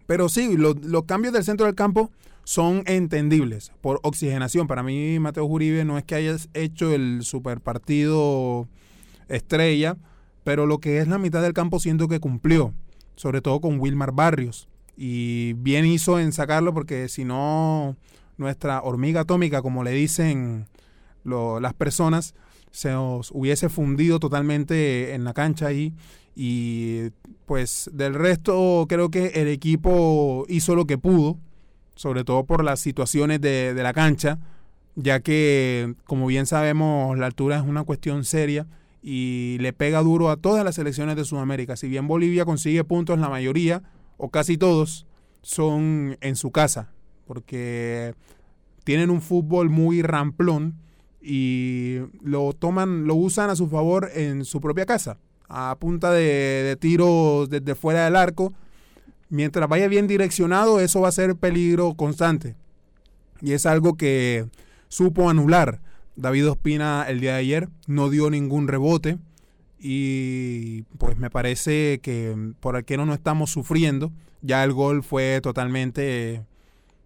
Pero 0.07 0.29
sí, 0.29 0.55
lo- 0.55 0.73
los 0.73 1.03
cambios 1.03 1.33
del 1.33 1.43
centro 1.43 1.65
del 1.65 1.75
campo 1.75 2.11
son 2.45 2.83
entendibles 2.85 3.73
por 3.81 3.99
oxigenación. 4.03 4.67
Para 4.67 4.83
mí, 4.83 5.19
Mateo 5.19 5.43
Uribe 5.43 5.83
no 5.83 5.97
es 5.97 6.05
que 6.05 6.15
hayas 6.15 6.47
hecho 6.53 6.93
el 6.93 7.23
super 7.23 7.59
partido 7.59 8.69
estrella, 9.27 9.97
pero 10.45 10.65
lo 10.65 10.79
que 10.79 10.99
es 10.99 11.09
la 11.09 11.17
mitad 11.17 11.41
del 11.41 11.51
campo 11.51 11.81
siento 11.81 12.07
que 12.07 12.21
cumplió, 12.21 12.73
sobre 13.17 13.41
todo 13.41 13.59
con 13.59 13.81
Wilmar 13.81 14.13
Barrios. 14.13 14.69
Y 14.95 15.53
bien 15.57 15.85
hizo 15.85 16.19
en 16.19 16.31
sacarlo 16.31 16.73
porque 16.73 17.09
si 17.09 17.25
no, 17.25 17.97
nuestra 18.37 18.81
hormiga 18.81 19.21
atómica, 19.21 19.61
como 19.61 19.83
le 19.83 19.91
dicen 19.91 20.67
las 21.25 21.73
personas, 21.73 22.33
se 22.73 22.91
nos 22.91 23.29
hubiese 23.31 23.69
fundido 23.69 24.19
totalmente 24.19 25.13
en 25.13 25.23
la 25.23 25.33
cancha 25.33 25.67
ahí. 25.67 25.93
Y 26.35 27.11
pues 27.45 27.89
del 27.93 28.15
resto 28.15 28.85
creo 28.89 29.11
que 29.11 29.27
el 29.35 29.47
equipo 29.47 30.45
hizo 30.49 30.75
lo 30.75 30.85
que 30.85 30.97
pudo, 30.97 31.37
sobre 31.95 32.23
todo 32.23 32.43
por 32.45 32.63
las 32.63 32.79
situaciones 32.79 33.39
de, 33.39 33.75
de 33.75 33.83
la 33.83 33.93
cancha, 33.93 34.39
ya 34.95 35.19
que 35.19 35.93
como 36.05 36.25
bien 36.25 36.47
sabemos 36.47 37.15
la 37.17 37.27
altura 37.27 37.57
es 37.57 37.63
una 37.63 37.83
cuestión 37.83 38.25
seria 38.25 38.65
y 39.03 39.57
le 39.59 39.71
pega 39.71 40.01
duro 40.01 40.31
a 40.31 40.37
todas 40.37 40.65
las 40.65 40.75
selecciones 40.75 41.15
de 41.15 41.25
Sudamérica. 41.25 41.75
Si 41.75 41.87
bien 41.87 42.07
Bolivia 42.07 42.43
consigue 42.43 42.83
puntos, 42.83 43.19
la 43.19 43.29
mayoría 43.29 43.83
o 44.17 44.29
casi 44.29 44.57
todos 44.57 45.05
son 45.43 46.17
en 46.21 46.35
su 46.35 46.51
casa, 46.51 46.89
porque 47.27 48.15
tienen 48.83 49.11
un 49.11 49.21
fútbol 49.21 49.69
muy 49.69 50.01
ramplón 50.01 50.82
y 51.23 51.99
lo 52.21 52.51
toman, 52.51 53.07
lo 53.07 53.15
usan 53.15 53.49
a 53.49 53.55
su 53.55 53.67
favor 53.67 54.11
en 54.13 54.43
su 54.43 54.59
propia 54.59 54.85
casa, 54.85 55.17
a 55.47 55.77
punta 55.79 56.11
de, 56.11 56.77
tiros 56.79 57.49
desde 57.49 57.75
fuera 57.75 58.03
del 58.03 58.17
arco. 58.17 58.53
Mientras 59.29 59.69
vaya 59.69 59.87
bien 59.87 60.07
direccionado, 60.07 60.81
eso 60.81 60.99
va 60.99 61.07
a 61.07 61.13
ser 61.13 61.37
peligro 61.37 61.93
constante. 61.95 62.55
Y 63.41 63.53
es 63.53 63.65
algo 63.65 63.95
que 63.95 64.47
supo 64.89 65.29
anular 65.29 65.81
David 66.17 66.51
Ospina 66.51 67.05
el 67.07 67.21
día 67.21 67.33
de 67.33 67.39
ayer. 67.39 67.69
No 67.87 68.09
dio 68.09 68.29
ningún 68.29 68.67
rebote. 68.67 69.17
Y 69.79 70.83
pues 70.97 71.17
me 71.17 71.29
parece 71.29 71.99
que 72.01 72.53
por 72.59 72.75
aquí 72.75 72.95
no 72.95 73.05
no 73.05 73.13
estamos 73.13 73.49
sufriendo. 73.49 74.11
Ya 74.41 74.63
el 74.63 74.73
gol 74.73 75.03
fue 75.03 75.39
totalmente, 75.41 76.45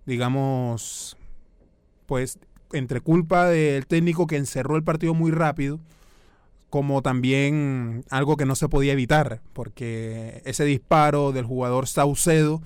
digamos, 0.05 1.17
pues 2.07 2.39
entre 2.73 3.01
culpa 3.01 3.45
del 3.47 3.87
técnico 3.87 4.27
que 4.27 4.37
encerró 4.37 4.75
el 4.75 4.83
partido 4.83 5.13
muy 5.13 5.31
rápido, 5.31 5.79
como 6.69 7.01
también 7.01 8.03
algo 8.09 8.35
que 8.37 8.45
no 8.45 8.55
se 8.55 8.69
podía 8.69 8.93
evitar, 8.93 9.41
porque 9.53 10.41
ese 10.45 10.65
disparo 10.65 11.31
del 11.31 11.45
jugador 11.45 11.87
Saucedo, 11.87 12.61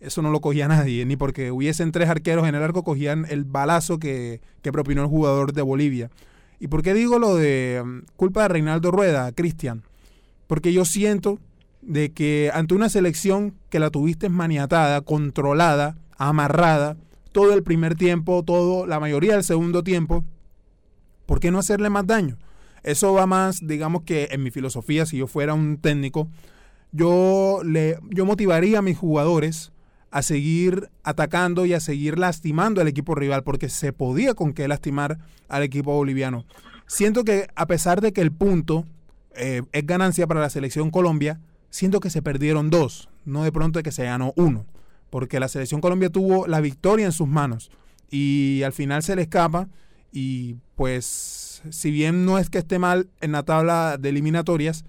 eso 0.00 0.22
no 0.22 0.30
lo 0.30 0.40
cogía 0.40 0.68
nadie, 0.68 1.04
ni 1.04 1.16
porque 1.16 1.50
hubiesen 1.50 1.92
tres 1.92 2.08
arqueros 2.08 2.48
en 2.48 2.54
el 2.54 2.62
arco, 2.62 2.82
cogían 2.82 3.26
el 3.28 3.44
balazo 3.44 3.98
que, 3.98 4.40
que 4.62 4.72
propinó 4.72 5.02
el 5.02 5.08
jugador 5.08 5.52
de 5.52 5.62
Bolivia. 5.62 6.10
¿Y 6.58 6.68
por 6.68 6.82
qué 6.82 6.94
digo 6.94 7.18
lo 7.18 7.36
de 7.36 7.80
um, 7.82 8.02
culpa 8.16 8.42
de 8.42 8.48
Reinaldo 8.48 8.90
Rueda, 8.90 9.30
Cristian? 9.32 9.82
Porque 10.46 10.72
yo 10.72 10.84
siento 10.84 11.38
de 11.82 12.12
que 12.12 12.50
ante 12.54 12.74
una 12.74 12.88
selección 12.88 13.54
que 13.68 13.78
la 13.78 13.90
tuviste 13.90 14.28
maniatada, 14.28 15.00
controlada, 15.02 15.96
amarrada, 16.16 16.96
todo 17.36 17.52
el 17.52 17.62
primer 17.62 17.96
tiempo, 17.96 18.42
todo, 18.42 18.86
la 18.86 18.98
mayoría 18.98 19.34
del 19.34 19.44
segundo 19.44 19.84
tiempo, 19.84 20.24
¿por 21.26 21.38
qué 21.38 21.50
no 21.50 21.58
hacerle 21.58 21.90
más 21.90 22.06
daño? 22.06 22.38
Eso 22.82 23.12
va 23.12 23.26
más, 23.26 23.58
digamos 23.60 24.04
que 24.04 24.28
en 24.30 24.42
mi 24.42 24.50
filosofía, 24.50 25.04
si 25.04 25.18
yo 25.18 25.26
fuera 25.26 25.52
un 25.52 25.76
técnico, 25.76 26.30
yo, 26.92 27.60
le, 27.62 27.98
yo 28.08 28.24
motivaría 28.24 28.78
a 28.78 28.82
mis 28.82 28.96
jugadores 28.96 29.70
a 30.10 30.22
seguir 30.22 30.88
atacando 31.02 31.66
y 31.66 31.74
a 31.74 31.80
seguir 31.80 32.18
lastimando 32.18 32.80
al 32.80 32.88
equipo 32.88 33.14
rival, 33.14 33.44
porque 33.44 33.68
se 33.68 33.92
podía 33.92 34.32
con 34.32 34.54
qué 34.54 34.66
lastimar 34.66 35.18
al 35.50 35.62
equipo 35.62 35.92
boliviano. 35.92 36.46
Siento 36.86 37.22
que 37.22 37.48
a 37.54 37.66
pesar 37.66 38.00
de 38.00 38.14
que 38.14 38.22
el 38.22 38.32
punto 38.32 38.86
eh, 39.34 39.60
es 39.72 39.86
ganancia 39.86 40.26
para 40.26 40.40
la 40.40 40.48
selección 40.48 40.90
Colombia, 40.90 41.38
siento 41.68 42.00
que 42.00 42.08
se 42.08 42.22
perdieron 42.22 42.70
dos, 42.70 43.10
no 43.26 43.44
de 43.44 43.52
pronto 43.52 43.82
que 43.82 43.92
se 43.92 44.04
ganó 44.04 44.32
uno, 44.36 44.64
porque 45.10 45.40
la 45.40 45.48
selección 45.48 45.80
Colombia 45.80 46.10
tuvo 46.10 46.46
la 46.46 46.60
victoria 46.60 47.06
en 47.06 47.12
sus 47.12 47.28
manos 47.28 47.70
y 48.10 48.62
al 48.64 48.72
final 48.72 49.02
se 49.02 49.16
le 49.16 49.22
escapa 49.22 49.68
y 50.12 50.56
pues 50.76 51.62
si 51.70 51.90
bien 51.90 52.24
no 52.24 52.38
es 52.38 52.50
que 52.50 52.58
esté 52.58 52.78
mal 52.78 53.08
en 53.20 53.32
la 53.32 53.42
tabla 53.44 53.96
de 53.98 54.08
eliminatorias, 54.10 54.84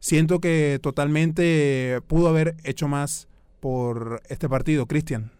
siento 0.00 0.40
que 0.40 0.78
totalmente 0.82 2.00
pudo 2.06 2.28
haber 2.28 2.56
hecho 2.64 2.88
más 2.88 3.28
por 3.60 4.22
este 4.28 4.48
partido, 4.48 4.86
Cristian. 4.86 5.30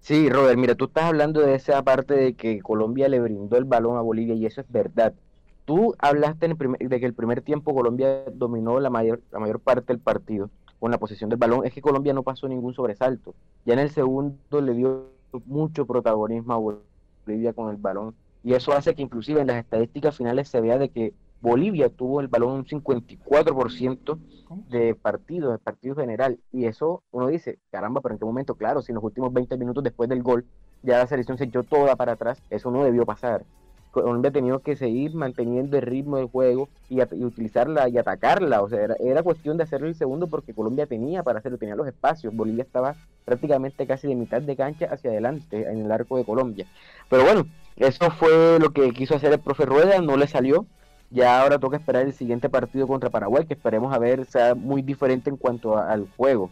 Sí, 0.00 0.28
Robert, 0.30 0.58
mira, 0.58 0.74
tú 0.74 0.86
estás 0.86 1.04
hablando 1.04 1.40
de 1.40 1.54
esa 1.54 1.82
parte 1.82 2.14
de 2.14 2.34
que 2.34 2.60
Colombia 2.60 3.08
le 3.08 3.20
brindó 3.20 3.56
el 3.58 3.64
balón 3.64 3.96
a 3.98 4.00
Bolivia 4.00 4.34
y 4.34 4.46
eso 4.46 4.60
es 4.62 4.66
verdad. 4.70 5.14
Tú 5.66 5.94
hablaste 5.98 6.46
en 6.46 6.52
el 6.52 6.56
primer- 6.58 6.80
de 6.88 7.00
que 7.00 7.06
el 7.06 7.14
primer 7.14 7.42
tiempo 7.42 7.74
Colombia 7.74 8.24
dominó 8.32 8.80
la 8.80 8.90
mayor, 8.90 9.22
la 9.30 9.38
mayor 9.38 9.60
parte 9.60 9.92
del 9.92 10.00
partido 10.00 10.50
con 10.80 10.90
la 10.90 10.98
posesión 10.98 11.30
del 11.30 11.38
balón. 11.38 11.64
Es 11.64 11.72
que 11.72 11.82
Colombia 11.82 12.12
no 12.12 12.24
pasó 12.24 12.48
ningún 12.48 12.74
sobresalto. 12.74 13.34
Ya 13.64 13.74
en 13.74 13.78
el 13.78 13.90
segundo 13.90 14.60
le 14.60 14.74
dio 14.74 15.10
mucho 15.46 15.86
protagonismo 15.86 16.54
a 16.54 16.80
Bolivia 17.26 17.52
con 17.52 17.70
el 17.70 17.76
balón 17.76 18.14
y 18.42 18.54
eso 18.54 18.72
hace 18.72 18.94
que 18.94 19.02
inclusive 19.02 19.40
en 19.40 19.46
las 19.46 19.58
estadísticas 19.58 20.16
finales 20.16 20.48
se 20.48 20.60
vea 20.60 20.78
de 20.78 20.88
que 20.88 21.12
Bolivia 21.40 21.88
tuvo 21.88 22.20
el 22.20 22.28
balón 22.28 22.52
un 22.52 22.64
54% 22.66 24.18
de 24.68 24.94
partidos, 24.94 25.52
de 25.52 25.58
partido 25.58 25.94
general. 25.94 26.38
Y 26.52 26.66
eso 26.66 27.02
uno 27.12 27.28
dice, 27.28 27.58
caramba, 27.70 28.00
pero 28.00 28.14
en 28.14 28.18
qué 28.18 28.24
momento, 28.24 28.54
claro, 28.54 28.82
si 28.82 28.92
en 28.92 28.96
los 28.96 29.04
últimos 29.04 29.32
20 29.32 29.56
minutos 29.56 29.84
después 29.84 30.08
del 30.08 30.22
gol 30.22 30.44
ya 30.82 30.98
la 30.98 31.06
selección 31.06 31.36
se 31.36 31.44
echó 31.44 31.62
toda 31.62 31.96
para 31.96 32.12
atrás, 32.12 32.42
eso 32.50 32.70
no 32.70 32.84
debió 32.84 33.04
pasar. 33.04 33.44
Colombia 33.90 34.28
ha 34.30 34.32
tenido 34.32 34.60
que 34.60 34.76
seguir 34.76 35.14
manteniendo 35.14 35.76
el 35.76 35.82
ritmo 35.82 36.16
del 36.18 36.26
juego 36.26 36.68
y, 36.88 37.00
utilizarla 37.02 37.88
y 37.88 37.98
atacarla. 37.98 38.62
O 38.62 38.68
sea, 38.68 38.80
era, 38.82 38.94
era 39.00 39.22
cuestión 39.22 39.56
de 39.56 39.64
hacerlo 39.64 39.88
el 39.88 39.94
segundo 39.94 40.28
porque 40.28 40.54
Colombia 40.54 40.86
tenía 40.86 41.22
para 41.22 41.40
hacerlo, 41.40 41.58
tenía 41.58 41.74
los 41.74 41.86
espacios. 41.86 42.34
Bolivia 42.34 42.62
estaba 42.62 42.94
prácticamente 43.24 43.86
casi 43.86 44.08
de 44.08 44.14
mitad 44.14 44.42
de 44.42 44.56
cancha 44.56 44.86
hacia 44.90 45.10
adelante 45.10 45.70
en 45.70 45.84
el 45.84 45.92
arco 45.92 46.16
de 46.16 46.24
Colombia. 46.24 46.66
Pero 47.08 47.24
bueno, 47.24 47.46
eso 47.76 48.10
fue 48.10 48.58
lo 48.60 48.70
que 48.70 48.90
quiso 48.92 49.16
hacer 49.16 49.32
el 49.32 49.40
profe 49.40 49.66
Rueda, 49.66 50.00
no 50.00 50.16
le 50.16 50.26
salió. 50.26 50.66
Ya 51.10 51.42
ahora 51.42 51.58
toca 51.58 51.76
esperar 51.76 52.04
el 52.04 52.12
siguiente 52.12 52.48
partido 52.48 52.86
contra 52.86 53.10
Paraguay, 53.10 53.44
que 53.44 53.54
esperemos 53.54 53.92
a 53.92 53.98
ver 53.98 54.26
sea 54.26 54.54
muy 54.54 54.82
diferente 54.82 55.28
en 55.28 55.36
cuanto 55.36 55.76
a- 55.76 55.90
al 55.90 56.06
juego. 56.16 56.50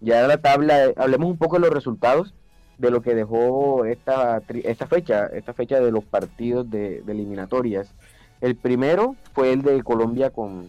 Ya 0.00 0.26
la 0.26 0.38
tabla, 0.38 0.92
hablemos 0.96 1.30
un 1.30 1.38
poco 1.38 1.56
de 1.56 1.60
los 1.60 1.70
resultados 1.70 2.34
de 2.78 2.90
lo 2.90 3.02
que 3.02 3.14
dejó 3.14 3.84
esta, 3.84 4.42
esta 4.48 4.86
fecha, 4.86 5.26
esta 5.26 5.52
fecha 5.52 5.80
de 5.80 5.90
los 5.90 6.04
partidos 6.04 6.70
de, 6.70 7.02
de 7.02 7.12
eliminatorias. 7.12 7.94
El 8.40 8.56
primero 8.56 9.16
fue 9.32 9.52
el 9.52 9.62
de 9.62 9.82
Colombia 9.82 10.30
con, 10.30 10.68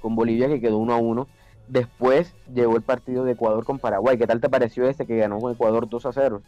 con 0.00 0.16
Bolivia, 0.16 0.48
que 0.48 0.60
quedó 0.60 0.78
1 0.78 0.92
a 0.92 0.96
1. 0.96 1.28
Después 1.68 2.34
llegó 2.52 2.76
el 2.76 2.82
partido 2.82 3.24
de 3.24 3.32
Ecuador 3.32 3.64
con 3.64 3.78
Paraguay. 3.78 4.18
¿Qué 4.18 4.26
tal 4.26 4.40
te 4.40 4.48
pareció 4.48 4.88
ese 4.88 5.06
que 5.06 5.18
ganó 5.18 5.38
con 5.38 5.52
Ecuador 5.52 5.88
2 5.88 6.06
a 6.06 6.12
0? 6.12 6.42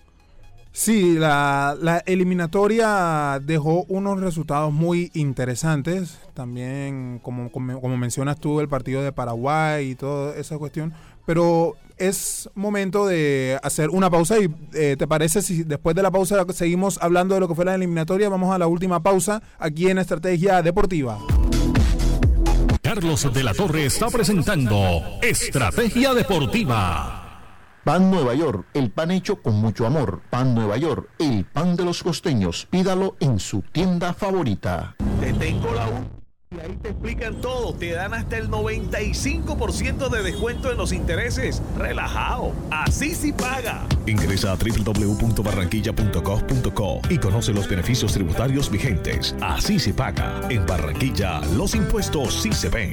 Sí, 0.72 1.16
la, 1.18 1.76
la 1.78 1.98
eliminatoria 1.98 3.38
dejó 3.42 3.84
unos 3.88 4.20
resultados 4.20 4.72
muy 4.72 5.10
interesantes. 5.12 6.18
También, 6.32 7.20
como, 7.22 7.52
como, 7.52 7.80
como 7.80 7.96
mencionas 7.98 8.40
tú, 8.40 8.58
el 8.58 8.68
partido 8.68 9.02
de 9.02 9.12
Paraguay 9.12 9.90
y 9.90 9.94
toda 9.94 10.34
esa 10.34 10.58
cuestión. 10.58 10.94
Pero 11.26 11.76
es 12.08 12.50
momento 12.54 13.06
de 13.06 13.58
hacer 13.62 13.90
una 13.90 14.10
pausa 14.10 14.38
y 14.38 14.52
eh, 14.74 14.96
¿te 14.98 15.06
parece 15.06 15.40
si 15.40 15.62
después 15.62 15.94
de 15.94 16.02
la 16.02 16.10
pausa 16.10 16.44
seguimos 16.52 16.98
hablando 17.00 17.34
de 17.34 17.40
lo 17.40 17.48
que 17.48 17.54
fue 17.54 17.64
la 17.64 17.74
eliminatoria? 17.74 18.28
Vamos 18.28 18.54
a 18.54 18.58
la 18.58 18.66
última 18.66 19.02
pausa 19.02 19.42
aquí 19.58 19.88
en 19.88 19.98
Estrategia 19.98 20.62
Deportiva. 20.62 21.18
Carlos 22.82 23.32
de 23.32 23.44
la 23.44 23.54
Torre 23.54 23.86
está 23.86 24.08
presentando 24.08 24.76
Estrategia 25.22 26.12
Deportiva. 26.14 27.22
Pan 27.84 28.10
Nueva 28.10 28.34
York, 28.34 28.66
el 28.74 28.90
pan 28.90 29.10
hecho 29.10 29.42
con 29.42 29.54
mucho 29.54 29.86
amor. 29.86 30.22
Pan 30.30 30.54
Nueva 30.54 30.76
York, 30.76 31.08
el 31.18 31.44
pan 31.44 31.76
de 31.76 31.84
los 31.84 32.02
costeños. 32.02 32.66
Pídalo 32.70 33.16
en 33.20 33.38
su 33.38 33.62
tienda 33.62 34.12
favorita. 34.12 34.96
Te 35.20 35.32
tengo 35.32 35.72
la 35.74 35.88
última. 35.88 36.21
Y 36.54 36.60
ahí 36.60 36.78
te 36.82 36.90
explican 36.90 37.40
todo. 37.40 37.72
Te 37.74 37.92
dan 37.92 38.12
hasta 38.14 38.38
el 38.38 38.48
95% 38.50 40.08
de 40.08 40.22
descuento 40.22 40.70
en 40.70 40.78
los 40.78 40.92
intereses. 40.92 41.60
Relajado. 41.76 42.52
Así 42.70 43.12
sí 43.14 43.32
paga. 43.32 43.84
Ingresa 44.06 44.52
a 44.52 44.56
www.barranquilla.gov.co 44.56 47.00
y 47.08 47.18
conoce 47.18 47.52
los 47.52 47.68
beneficios 47.68 48.12
tributarios 48.12 48.70
vigentes. 48.70 49.34
Así 49.40 49.78
se 49.78 49.94
paga. 49.94 50.40
En 50.50 50.66
Barranquilla, 50.66 51.40
los 51.56 51.74
impuestos 51.74 52.42
sí 52.42 52.52
se 52.52 52.68
ven. 52.68 52.92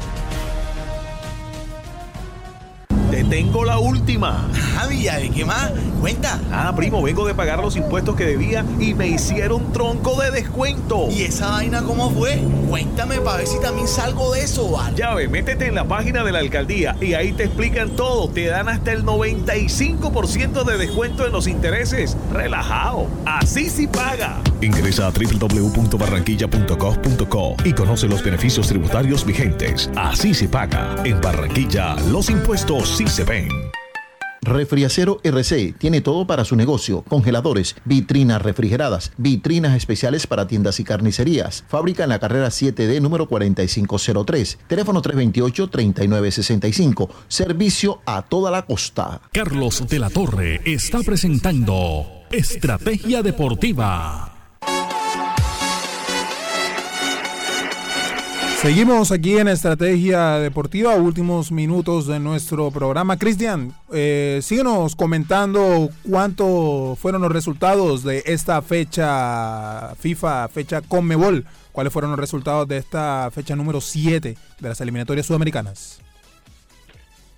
Te 3.11 3.25
tengo 3.25 3.65
la 3.65 3.77
última. 3.77 4.49
Javi, 4.73 5.03
¿de 5.03 5.29
qué 5.31 5.43
más? 5.43 5.69
Cuenta. 5.99 6.39
Ah, 6.49 6.73
primo, 6.73 7.01
vengo 7.03 7.27
de 7.27 7.35
pagar 7.35 7.59
los 7.59 7.75
impuestos 7.75 8.15
que 8.15 8.23
debía 8.23 8.63
y 8.79 8.93
me 8.93 9.09
hicieron 9.09 9.73
tronco 9.73 10.21
de 10.21 10.31
descuento. 10.31 11.09
¿Y 11.11 11.23
esa 11.23 11.49
vaina 11.51 11.83
cómo 11.83 12.09
fue? 12.11 12.41
Cuéntame 12.69 13.19
para 13.19 13.39
ver 13.39 13.47
si 13.47 13.59
también 13.59 13.89
salgo 13.89 14.33
de 14.33 14.43
eso, 14.43 14.71
¿vale? 14.71 14.95
Ya 14.95 15.13
ve, 15.13 15.27
métete 15.27 15.67
en 15.67 15.75
la 15.75 15.83
página 15.83 16.23
de 16.23 16.31
la 16.31 16.39
alcaldía 16.39 16.95
y 17.01 17.13
ahí 17.13 17.33
te 17.33 17.43
explican 17.43 17.97
todo. 17.97 18.29
Te 18.29 18.45
dan 18.45 18.69
hasta 18.69 18.93
el 18.93 19.03
95% 19.03 20.63
de 20.63 20.77
descuento 20.77 21.25
en 21.25 21.33
los 21.33 21.47
intereses. 21.47 22.15
Relajado. 22.31 23.07
Así 23.25 23.69
sí 23.69 23.87
paga. 23.87 24.37
Ingresa 24.61 25.07
a 25.07 25.11
www.barranquilla.gov.co 25.11 27.55
y 27.65 27.73
conoce 27.73 28.07
los 28.07 28.23
beneficios 28.23 28.67
tributarios 28.67 29.25
vigentes. 29.25 29.89
Así 29.95 30.33
se 30.33 30.47
paga. 30.47 30.95
En 31.03 31.19
Barranquilla, 31.19 31.95
los 32.11 32.29
impuestos 32.29 32.97
sí 32.97 33.07
se 33.07 33.23
ven. 33.23 33.49
Refriacero 34.43 35.19
RC 35.23 35.75
tiene 35.77 36.01
todo 36.01 36.25
para 36.25 36.43
su 36.45 36.55
negocio: 36.55 37.03
congeladores, 37.03 37.75
vitrinas 37.85 38.41
refrigeradas, 38.41 39.11
vitrinas 39.17 39.77
especiales 39.77 40.25
para 40.25 40.47
tiendas 40.47 40.79
y 40.79 40.83
carnicerías. 40.83 41.63
Fábrica 41.67 42.01
en 42.03 42.09
la 42.09 42.17
carrera 42.17 42.47
7D 42.47 42.99
número 43.01 43.27
4503. 43.27 44.57
Teléfono 44.67 45.03
328-3965. 45.03 47.07
Servicio 47.27 48.01
a 48.05 48.23
toda 48.23 48.49
la 48.49 48.65
costa. 48.65 49.21
Carlos 49.31 49.87
de 49.87 49.99
la 49.99 50.09
Torre 50.09 50.59
está 50.65 51.01
presentando 51.01 52.07
Estrategia 52.31 53.21
Deportiva. 53.21 54.30
Seguimos 58.61 59.11
aquí 59.11 59.39
en 59.39 59.47
Estrategia 59.47 60.33
Deportiva, 60.37 60.93
últimos 60.93 61.51
minutos 61.51 62.05
de 62.05 62.19
nuestro 62.19 62.69
programa. 62.69 63.17
Cristian, 63.17 63.73
eh, 63.91 64.39
síguenos 64.43 64.95
comentando 64.95 65.89
cuánto 66.07 66.95
fueron 66.95 67.23
los 67.23 67.31
resultados 67.31 68.03
de 68.03 68.21
esta 68.27 68.61
fecha 68.61 69.95
FIFA, 69.95 70.47
fecha 70.49 70.81
Conmebol. 70.81 71.43
¿Cuáles 71.71 71.91
fueron 71.91 72.11
los 72.11 72.19
resultados 72.19 72.67
de 72.67 72.77
esta 72.77 73.31
fecha 73.33 73.55
número 73.55 73.81
7 73.81 74.37
de 74.59 74.69
las 74.69 74.79
eliminatorias 74.79 75.25
sudamericanas? 75.25 75.99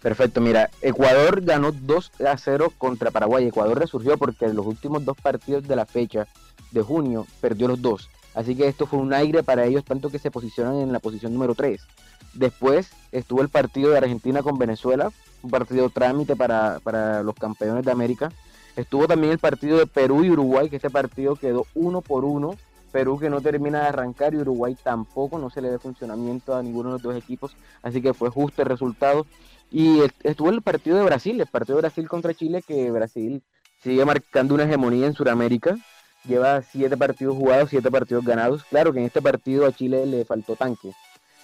Perfecto, 0.01 0.41
mira, 0.41 0.71
Ecuador 0.81 1.39
ganó 1.39 1.71
2 1.71 2.11
a 2.27 2.37
0 2.37 2.73
contra 2.77 3.11
Paraguay. 3.11 3.47
Ecuador 3.47 3.79
resurgió 3.79 4.17
porque 4.17 4.43
en 4.43 4.57
los 4.57 4.65
últimos 4.65 5.05
dos 5.05 5.15
partidos 5.15 5.65
de 5.69 5.77
la 5.77 5.85
fecha 5.85 6.27
de 6.71 6.81
junio 6.81 7.25
perdió 7.39 7.69
los 7.69 7.81
dos. 7.81 8.09
Así 8.33 8.55
que 8.55 8.67
esto 8.67 8.85
fue 8.85 8.99
un 8.99 9.13
aire 9.13 9.43
para 9.43 9.65
ellos, 9.65 9.85
tanto 9.85 10.09
que 10.09 10.19
se 10.19 10.31
posicionan 10.31 10.77
en 10.77 10.91
la 10.91 10.99
posición 10.99 11.33
número 11.33 11.55
3. 11.55 11.81
Después 12.33 12.91
estuvo 13.11 13.41
el 13.41 13.49
partido 13.49 13.91
de 13.91 13.97
Argentina 13.97 14.41
con 14.41 14.57
Venezuela, 14.57 15.11
un 15.43 15.51
partido 15.51 15.89
trámite 15.89 16.35
para, 16.35 16.79
para 16.83 17.21
los 17.21 17.35
campeones 17.35 17.85
de 17.85 17.91
América. 17.91 18.31
Estuvo 18.75 19.07
también 19.07 19.33
el 19.33 19.39
partido 19.39 19.77
de 19.77 19.85
Perú 19.85 20.23
y 20.23 20.31
Uruguay, 20.31 20.69
que 20.69 20.77
este 20.77 20.89
partido 20.89 21.35
quedó 21.35 21.67
uno 21.75 22.01
por 22.01 22.25
uno. 22.25 22.55
Perú 22.91 23.19
que 23.19 23.29
no 23.29 23.41
termina 23.41 23.81
de 23.81 23.87
arrancar 23.87 24.33
y 24.33 24.37
Uruguay 24.37 24.77
tampoco, 24.83 25.39
no 25.39 25.49
se 25.49 25.61
le 25.61 25.71
dé 25.71 25.79
funcionamiento 25.79 26.55
a 26.55 26.61
ninguno 26.61 26.89
de 26.89 26.93
los 26.93 27.01
dos 27.01 27.15
equipos, 27.15 27.55
así 27.81 28.03
que 28.03 28.13
fue 28.13 28.29
justo 28.29 28.61
el 28.61 28.67
resultado. 28.67 29.25
Y 29.71 30.01
estuvo 30.21 30.51
el 30.51 30.61
partido 30.61 30.97
de 30.97 31.03
Brasil, 31.03 31.41
el 31.41 31.47
partido 31.47 31.77
de 31.77 31.81
Brasil 31.81 32.07
contra 32.07 32.35
Chile, 32.35 32.63
que 32.65 32.91
Brasil 32.91 33.41
sigue 33.81 34.05
marcando 34.05 34.53
una 34.53 34.65
hegemonía 34.65 35.07
en 35.07 35.13
Sudamérica 35.13 35.75
lleva 36.25 36.61
siete 36.61 36.97
partidos 36.97 37.35
jugados, 37.35 37.69
siete 37.69 37.89
partidos 37.91 38.25
ganados. 38.25 38.63
Claro 38.65 38.93
que 38.93 38.99
en 38.99 39.05
este 39.05 39.21
partido 39.21 39.65
a 39.65 39.71
Chile 39.71 40.05
le 40.05 40.25
faltó 40.25 40.55
tanque. 40.55 40.91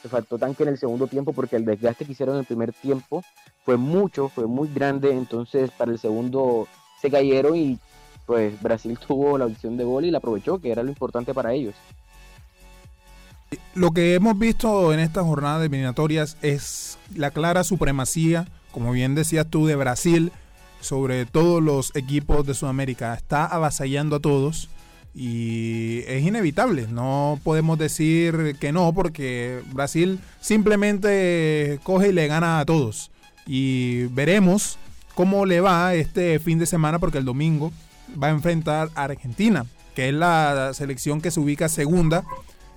Le 0.04 0.10
faltó 0.10 0.38
tanque 0.38 0.64
en 0.64 0.70
el 0.70 0.78
segundo 0.78 1.08
tiempo 1.08 1.34
porque 1.34 1.56
el 1.56 1.66
desgaste 1.66 2.06
que 2.06 2.14
hicieron 2.14 2.36
en 2.36 2.42
el 2.42 2.46
primer 2.46 2.74
tiempo 2.74 3.24
fue 3.66 3.78
mucho, 3.78 4.30
fue 4.30 4.48
muy 4.48 4.70
grande. 4.74 5.12
Entonces 5.12 5.72
para 5.72 5.92
el 5.92 6.00
segundo 6.00 6.68
se 7.02 7.12
cayeron 7.12 7.56
y 7.56 7.80
pues 8.26 8.62
Brasil 8.62 8.98
tuvo 9.08 9.38
la 9.38 9.46
opción 9.46 9.78
de 9.78 9.84
gol 9.84 10.06
y 10.06 10.12
la 10.12 10.20
aprovechó, 10.20 10.60
que 10.60 10.72
era 10.72 10.84
lo 10.84 10.90
importante 10.90 11.34
para 11.34 11.54
ellos. 11.54 11.76
Lo 13.74 13.92
que 13.92 14.14
hemos 14.14 14.38
visto 14.38 14.94
en 14.94 15.00
esta 15.00 15.24
jornada 15.24 15.58
de 15.60 15.66
eliminatorias 15.66 16.38
es 16.44 17.00
la 17.16 17.32
clara 17.32 17.64
supremacía, 17.64 18.48
como 18.72 18.92
bien 18.92 19.16
decías 19.16 19.48
tú, 19.50 19.66
de 19.66 19.76
Brasil 19.76 20.32
sobre 20.82 21.26
todos 21.26 21.62
los 21.62 21.96
equipos 21.96 22.46
de 22.46 22.54
Sudamérica. 22.54 23.14
Está 23.14 23.46
avasallando 23.46 24.18
a 24.18 24.20
todos 24.20 24.70
y 25.14 26.04
es 26.08 26.26
inevitable. 26.26 26.88
No 26.90 27.40
podemos 27.44 27.78
decir 27.78 28.56
que 28.60 28.72
no 28.72 28.94
porque 28.94 29.62
Brasil 29.74 30.20
simplemente 30.40 31.80
coge 31.84 32.10
y 32.10 32.14
le 32.14 32.28
gana 32.28 32.60
a 32.60 32.66
todos. 32.66 33.12
Y 33.46 34.06
veremos 34.06 34.78
cómo 35.16 35.46
le 35.46 35.62
va 35.62 35.96
este 35.96 36.40
fin 36.40 36.60
de 36.60 36.66
semana 36.66 37.00
porque 37.00 37.18
el 37.18 37.26
domingo 37.26 37.72
va 38.22 38.28
a 38.28 38.32
enfrentar 38.32 38.90
a 38.96 39.04
Argentina, 39.04 39.66
que 39.96 40.10
es 40.10 40.14
la 40.14 40.72
selección 40.74 41.22
que 41.22 41.32
se 41.32 41.40
ubica 41.40 41.70
segunda, 41.70 42.24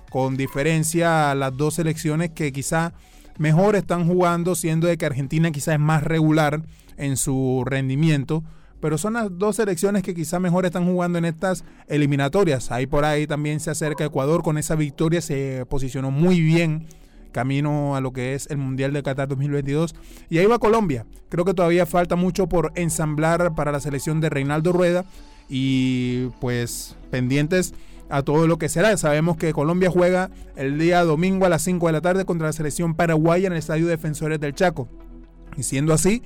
con 0.09 0.37
diferencia 0.37 1.31
a 1.31 1.35
las 1.35 1.55
dos 1.55 1.75
selecciones 1.75 2.31
que 2.31 2.51
quizá 2.51 2.93
mejor 3.37 3.75
están 3.75 4.07
jugando, 4.07 4.55
siendo 4.55 4.87
de 4.87 4.97
que 4.97 5.05
Argentina 5.05 5.51
quizá 5.51 5.73
es 5.73 5.79
más 5.79 6.03
regular 6.03 6.61
en 6.97 7.17
su 7.17 7.63
rendimiento. 7.65 8.43
Pero 8.79 8.97
son 8.97 9.13
las 9.13 9.29
dos 9.37 9.55
selecciones 9.55 10.03
que 10.03 10.13
quizá 10.13 10.39
mejor 10.39 10.65
están 10.65 10.85
jugando 10.85 11.17
en 11.17 11.25
estas 11.25 11.63
eliminatorias. 11.87 12.69
Ahí 12.69 12.85
por 12.85 13.05
ahí 13.05 13.25
también 13.25 13.61
se 13.61 13.71
acerca 13.71 14.03
Ecuador 14.03 14.43
con 14.43 14.57
esa 14.57 14.75
victoria, 14.75 15.21
se 15.21 15.65
posicionó 15.69 16.11
muy 16.11 16.41
bien 16.41 16.85
camino 17.31 17.95
a 17.95 18.01
lo 18.01 18.13
que 18.13 18.35
es 18.35 18.47
el 18.49 18.57
Mundial 18.57 18.93
de 18.93 19.03
Qatar 19.03 19.27
2022. 19.27 19.95
Y 20.29 20.37
ahí 20.37 20.45
va 20.45 20.59
Colombia. 20.59 21.05
Creo 21.29 21.45
que 21.45 21.53
todavía 21.53 21.85
falta 21.85 22.15
mucho 22.15 22.47
por 22.47 22.71
ensamblar 22.75 23.55
para 23.55 23.71
la 23.71 23.79
selección 23.79 24.21
de 24.21 24.29
Reinaldo 24.29 24.71
Rueda. 24.71 25.05
Y 25.49 26.27
pues 26.39 26.95
pendientes 27.11 27.73
a 28.13 28.21
todo 28.21 28.47
lo 28.47 28.59
que 28.59 28.69
será. 28.69 28.95
Sabemos 28.95 29.37
que 29.37 29.53
Colombia 29.53 29.89
juega 29.89 30.29
el 30.55 30.77
día 30.77 31.03
domingo 31.03 31.47
a 31.47 31.49
las 31.49 31.63
5 31.63 31.87
de 31.87 31.93
la 31.93 32.01
tarde 32.01 32.25
contra 32.25 32.47
la 32.47 32.53
selección 32.53 32.93
paraguaya 32.93 33.47
en 33.47 33.53
el 33.53 33.59
Estadio 33.59 33.87
Defensores 33.87 34.39
del 34.39 34.53
Chaco. 34.53 34.87
Y 35.57 35.63
siendo 35.63 35.93
así, 35.93 36.21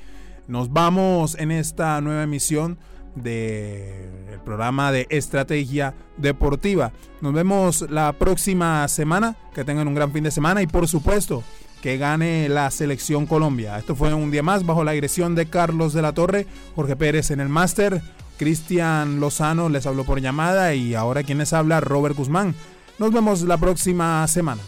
nos 0.48 0.74
vamos 0.74 1.36
en 1.40 1.52
esta 1.52 2.00
nueva 2.02 2.24
emisión 2.24 2.78
del 3.16 4.40
programa 4.44 4.92
de 4.92 5.08
estrategia 5.10 5.96
deportiva. 6.18 6.92
Nos 7.22 7.34
vemos 7.34 7.90
la 7.90 8.12
próxima 8.12 8.86
semana. 8.90 9.38
Que 9.56 9.64
tengan 9.64 9.88
un 9.88 9.96
gran 9.96 10.12
fin 10.12 10.26
de 10.26 10.32
semana 10.32 10.62
y 10.62 10.68
por 10.68 10.90
supuesto 10.90 11.42
que 11.82 11.98
gane 11.98 12.50
la 12.50 12.70
selección 12.70 13.26
Colombia. 13.26 13.78
Esto 13.78 13.96
fue 13.96 14.14
un 14.14 14.30
día 14.30 14.44
más 14.44 14.66
bajo 14.66 14.84
la 14.84 14.92
agresión 14.92 15.36
de 15.36 15.46
Carlos 15.46 15.94
de 15.94 16.02
la 16.02 16.12
Torre, 16.12 16.48
Jorge 16.76 16.98
Pérez 16.98 17.32
en 17.32 17.40
el 17.40 17.50
máster, 17.50 18.02
Cristian 18.38 19.20
Lozano 19.20 19.70
les 19.70 19.86
habló 19.86 20.04
por 20.04 20.22
llamada 20.22 20.74
y 20.74 20.96
ahora 20.96 21.24
quien 21.24 21.40
les 21.40 21.54
habla 21.54 21.82
Robert 21.82 22.16
Guzmán. 22.16 22.56
Nos 23.00 23.12
vemos 23.12 23.42
la 23.42 23.58
próxima 23.58 24.26
semana. 24.28 24.62